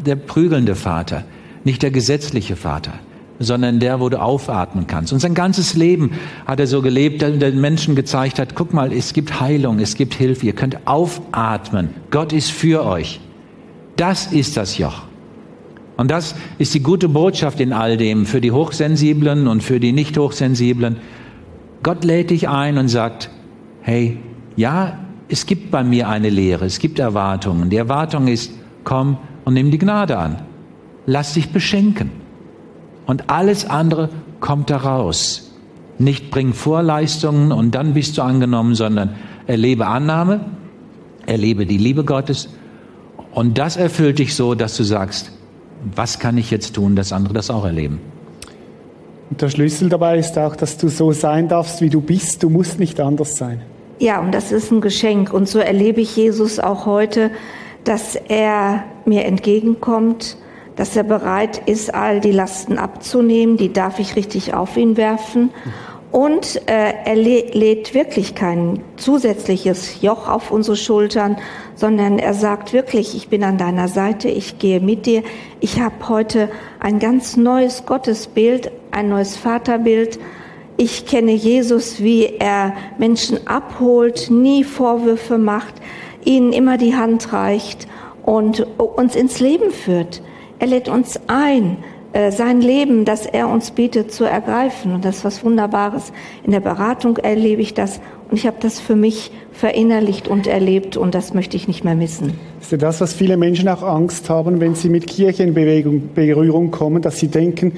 [0.05, 1.23] der prügelnde Vater,
[1.63, 2.93] nicht der gesetzliche Vater,
[3.39, 5.13] sondern der, wo du aufatmen kannst.
[5.13, 6.11] Und sein ganzes Leben
[6.45, 9.79] hat er so gelebt, dass er den Menschen gezeigt hat, guck mal, es gibt Heilung,
[9.79, 11.89] es gibt Hilfe, ihr könnt aufatmen.
[12.11, 13.19] Gott ist für euch.
[13.95, 15.03] Das ist das Joch.
[15.97, 19.91] Und das ist die gute Botschaft in all dem für die Hochsensiblen und für die
[19.91, 20.97] Nicht-Hochsensiblen.
[21.81, 23.31] Gott lädt dich ein und sagt,
[23.81, 24.19] hey,
[24.55, 27.69] ja, es gibt bei mir eine Lehre, es gibt Erwartungen.
[27.69, 28.51] Die Erwartung ist,
[28.83, 30.37] komm und nimm die Gnade an.
[31.07, 32.11] Lass dich beschenken.
[33.07, 34.09] Und alles andere
[34.41, 35.53] kommt daraus.
[35.97, 39.15] Nicht bring Vorleistungen und dann bist du angenommen, sondern
[39.47, 40.41] erlebe Annahme,
[41.25, 42.49] erlebe die Liebe Gottes.
[43.31, 45.31] Und das erfüllt dich so, dass du sagst,
[45.95, 47.99] was kann ich jetzt tun, dass andere das auch erleben?
[49.29, 52.43] Und der Schlüssel dabei ist auch, dass du so sein darfst, wie du bist.
[52.43, 53.61] Du musst nicht anders sein.
[53.99, 55.33] Ja, und das ist ein Geschenk.
[55.33, 57.31] Und so erlebe ich Jesus auch heute,
[57.85, 60.37] dass er mir entgegenkommt,
[60.77, 63.57] dass er bereit ist, all die Lasten abzunehmen.
[63.57, 65.49] Die darf ich richtig auf ihn werfen.
[66.11, 71.37] Und äh, er lädt wirklich kein zusätzliches Joch auf unsere Schultern,
[71.75, 75.23] sondern er sagt wirklich, ich bin an deiner Seite, ich gehe mit dir.
[75.59, 76.49] Ich habe heute
[76.79, 80.17] ein ganz neues Gottesbild, ein neues Vaterbild.
[80.77, 85.75] Ich kenne Jesus, wie er Menschen abholt, nie Vorwürfe macht,
[86.23, 87.87] ihnen immer die Hand reicht
[88.23, 90.21] und uns ins Leben führt.
[90.59, 91.77] Er lädt uns ein,
[92.13, 94.93] äh, sein Leben, das er uns bietet, zu ergreifen.
[94.93, 96.11] Und das ist was Wunderbares.
[96.43, 97.99] In der Beratung erlebe ich das
[98.29, 101.95] und ich habe das für mich verinnerlicht und erlebt und das möchte ich nicht mehr
[101.95, 102.33] missen.
[102.57, 105.53] Das ist ja das, was viele Menschen auch Angst haben, wenn sie mit Kirche in
[105.53, 107.73] Bewegung, Berührung kommen, dass sie denken,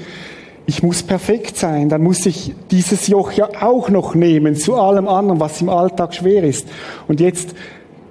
[0.66, 5.08] ich muss perfekt sein, dann muss ich dieses Joch ja auch noch nehmen zu allem
[5.08, 6.68] anderen, was im Alltag schwer ist.
[7.08, 7.56] Und jetzt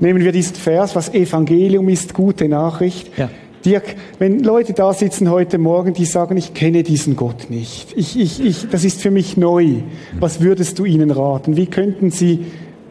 [0.00, 3.16] nehmen wir diesen Vers, was Evangelium ist, gute Nachricht.
[3.16, 3.30] Ja.
[3.64, 8.18] Dirk, wenn Leute da sitzen heute Morgen, die sagen, ich kenne diesen Gott nicht, ich,
[8.18, 9.82] ich, ich, das ist für mich neu,
[10.20, 11.56] was würdest du ihnen raten?
[11.56, 12.46] Wie könnten sie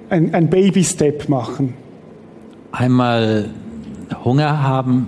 [0.10, 1.74] ein, ein Baby-Step machen?
[2.72, 3.50] Einmal
[4.24, 5.08] Hunger haben,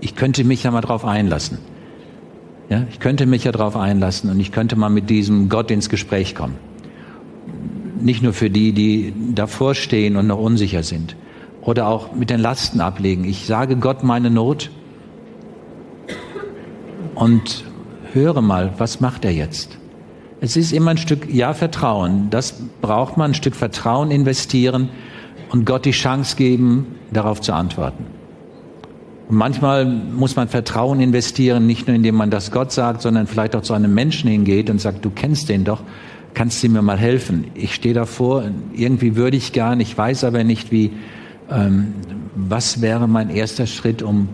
[0.00, 1.58] ich könnte mich ja mal drauf einlassen.
[2.68, 5.88] Ja, ich könnte mich ja drauf einlassen und ich könnte mal mit diesem Gott ins
[5.88, 6.56] Gespräch kommen.
[8.00, 11.16] Nicht nur für die, die davor stehen und noch unsicher sind
[11.64, 13.24] oder auch mit den Lasten ablegen.
[13.24, 14.70] Ich sage Gott meine Not
[17.14, 17.64] und
[18.12, 19.78] höre mal, was macht er jetzt?
[20.40, 22.28] Es ist immer ein Stück, ja, Vertrauen.
[22.30, 24.90] Das braucht man, ein Stück Vertrauen investieren
[25.50, 28.04] und Gott die Chance geben, darauf zu antworten.
[29.28, 33.56] Und manchmal muss man Vertrauen investieren, nicht nur indem man das Gott sagt, sondern vielleicht
[33.56, 35.82] auch zu einem Menschen hingeht und sagt, du kennst den doch,
[36.34, 37.46] kannst du mir mal helfen?
[37.54, 38.44] Ich stehe davor,
[38.74, 40.90] irgendwie würde ich gern, ich weiß aber nicht wie,
[41.50, 41.94] ähm,
[42.34, 44.28] was wäre mein erster Schritt, um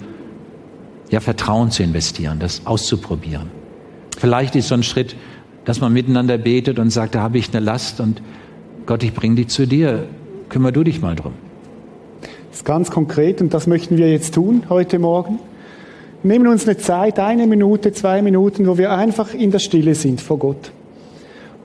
[1.11, 3.51] ja, Vertrauen zu investieren, das auszuprobieren.
[4.17, 5.17] Vielleicht ist so ein Schritt,
[5.65, 8.23] dass man miteinander betet und sagt, da habe ich eine Last und
[8.87, 10.07] Gott, ich bringe die zu dir,
[10.49, 11.33] kümmer du dich mal drum.
[12.51, 15.39] Das ist ganz konkret und das möchten wir jetzt tun heute Morgen.
[16.23, 19.95] Wir nehmen uns eine Zeit, eine Minute, zwei Minuten, wo wir einfach in der Stille
[19.95, 20.73] sind vor Gott.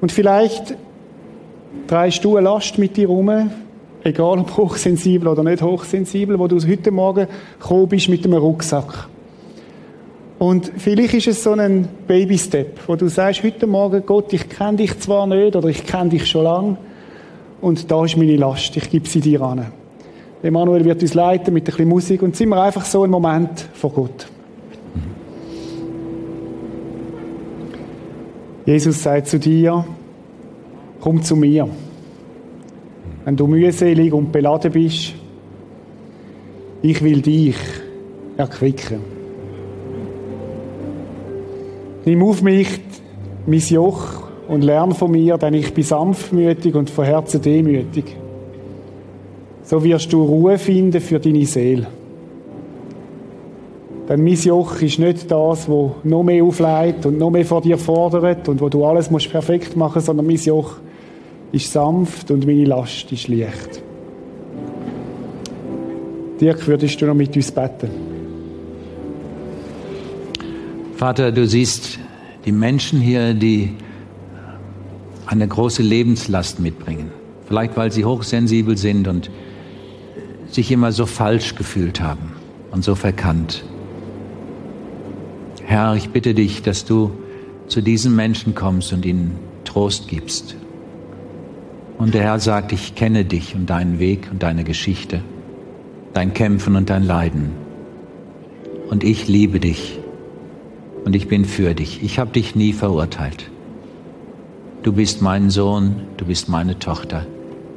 [0.02, 0.76] Und vielleicht
[1.88, 3.50] drehst du eine Last mit dir rum,
[4.06, 7.28] egal ob hochsensibel oder nicht hochsensibel, wo du heute Morgen
[7.60, 9.10] gekommen bist mit einem Rucksack.
[10.38, 14.78] Und vielleicht ist es so ein Baby-Step, wo du sagst, heute Morgen, Gott, ich kenne
[14.78, 16.78] dich zwar nicht oder ich kenne dich schon lange
[17.62, 19.66] und da ist meine Last, ich gebe sie dir an.
[20.43, 23.68] Emanuel wird uns leiten mit ein bisschen Musik und sind wir einfach so einen Moment
[23.74, 24.28] vor Gott.
[28.68, 29.84] Jesus sagt zu dir,
[30.99, 31.68] komm zu mir.
[33.26, 35.13] Wenn du mühselig und beladen bist,
[36.84, 37.55] ich will dich
[38.38, 38.99] erquicken.
[42.05, 42.80] Nimm auf mich
[43.47, 48.15] mein Joch und lern von mir, denn ich bin sanftmütig und von Herzen demütig.
[49.63, 51.88] So wirst du Ruhe finden für deine Seele.
[54.07, 57.80] Denn mein Joch ist nicht das, wo noch mehr aufleitet und noch mehr von dir
[57.80, 60.76] fordert und wo du alles musst perfekt machen sondern mein Joch
[61.56, 63.82] ist sanft und meine Last ist leicht.
[66.41, 67.89] Dirk, würdest du noch mit uns beten?
[70.97, 71.97] Vater, du siehst
[72.43, 73.74] die Menschen hier, die
[75.26, 77.12] eine große Lebenslast mitbringen.
[77.47, 79.30] Vielleicht weil sie hochsensibel sind und
[80.49, 82.34] sich immer so falsch gefühlt haben
[82.72, 83.64] und so verkannt.
[85.64, 87.12] Herr, ich bitte dich, dass du
[87.68, 90.56] zu diesen Menschen kommst und ihnen Trost gibst.
[91.98, 95.22] Und der Herr sagt, ich kenne dich und deinen Weg und deine Geschichte,
[96.14, 97.52] dein Kämpfen und dein Leiden.
[98.89, 100.00] Und ich liebe dich
[101.06, 102.04] und ich bin für dich.
[102.04, 103.50] Ich habe dich nie verurteilt.
[104.84, 107.26] Du bist mein Sohn, du bist meine Tochter,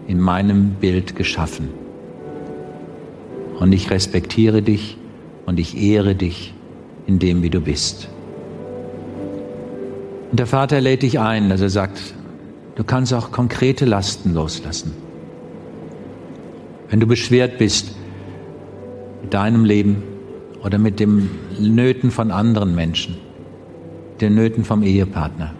[0.06, 1.70] in meinem Bild geschaffen.
[3.58, 4.98] Und ich respektiere dich
[5.46, 6.54] und ich ehre dich
[7.06, 8.08] in dem, wie du bist.
[10.30, 12.14] Und der Vater lädt dich ein, dass er sagt,
[12.78, 14.94] du kannst auch konkrete Lasten loslassen.
[16.88, 17.94] Wenn du beschwert bist
[19.20, 20.02] mit deinem Leben,
[20.62, 23.16] oder mit den Nöten von anderen Menschen,
[24.20, 25.54] den Nöten vom Ehepartner.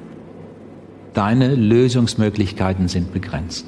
[1.14, 3.66] Deine Lösungsmöglichkeiten sind begrenzt.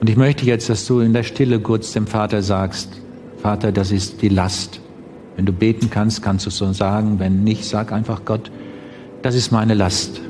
[0.00, 3.00] Und ich möchte jetzt, dass du in der Stille kurz dem Vater sagst,
[3.42, 4.80] Vater, das ist die Last.
[5.36, 7.18] Wenn du beten kannst, kannst du es so sagen.
[7.18, 8.50] Wenn nicht, sag einfach Gott,
[9.22, 10.20] das ist meine Last.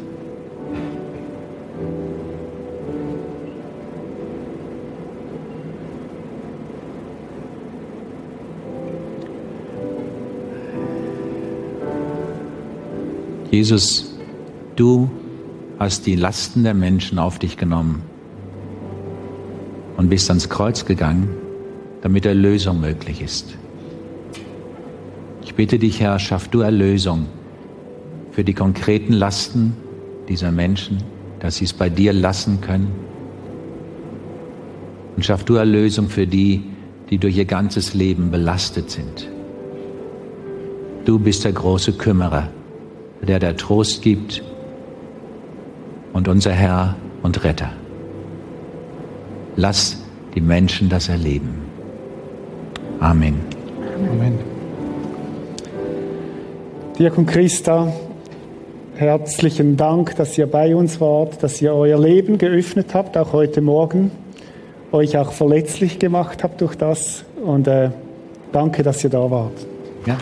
[13.50, 14.14] Jesus,
[14.76, 15.10] du
[15.78, 18.02] hast die Lasten der Menschen auf dich genommen
[19.96, 21.30] und bist ans Kreuz gegangen,
[22.02, 23.56] damit Erlösung möglich ist.
[25.42, 27.26] Ich bitte dich, Herr, schaff du Erlösung
[28.32, 29.74] für die konkreten Lasten
[30.28, 30.98] dieser Menschen,
[31.40, 32.92] dass sie es bei dir lassen können.
[35.16, 36.64] Und schaff du Erlösung für die,
[37.08, 39.28] die durch ihr ganzes Leben belastet sind.
[41.06, 42.50] Du bist der große Kümmerer,
[43.26, 44.42] der der Trost gibt
[46.12, 47.70] und unser Herr und Retter.
[49.56, 50.02] Lass
[50.34, 51.62] die Menschen das erleben.
[53.00, 53.34] Amen.
[54.12, 54.38] Amen.
[56.98, 57.92] Diakon Christa,
[58.96, 63.60] herzlichen Dank, dass ihr bei uns wart, dass ihr euer Leben geöffnet habt, auch heute
[63.60, 64.10] Morgen,
[64.90, 67.90] euch auch verletzlich gemacht habt durch das und äh,
[68.52, 69.52] danke, dass ihr da wart.
[70.06, 70.16] Ja.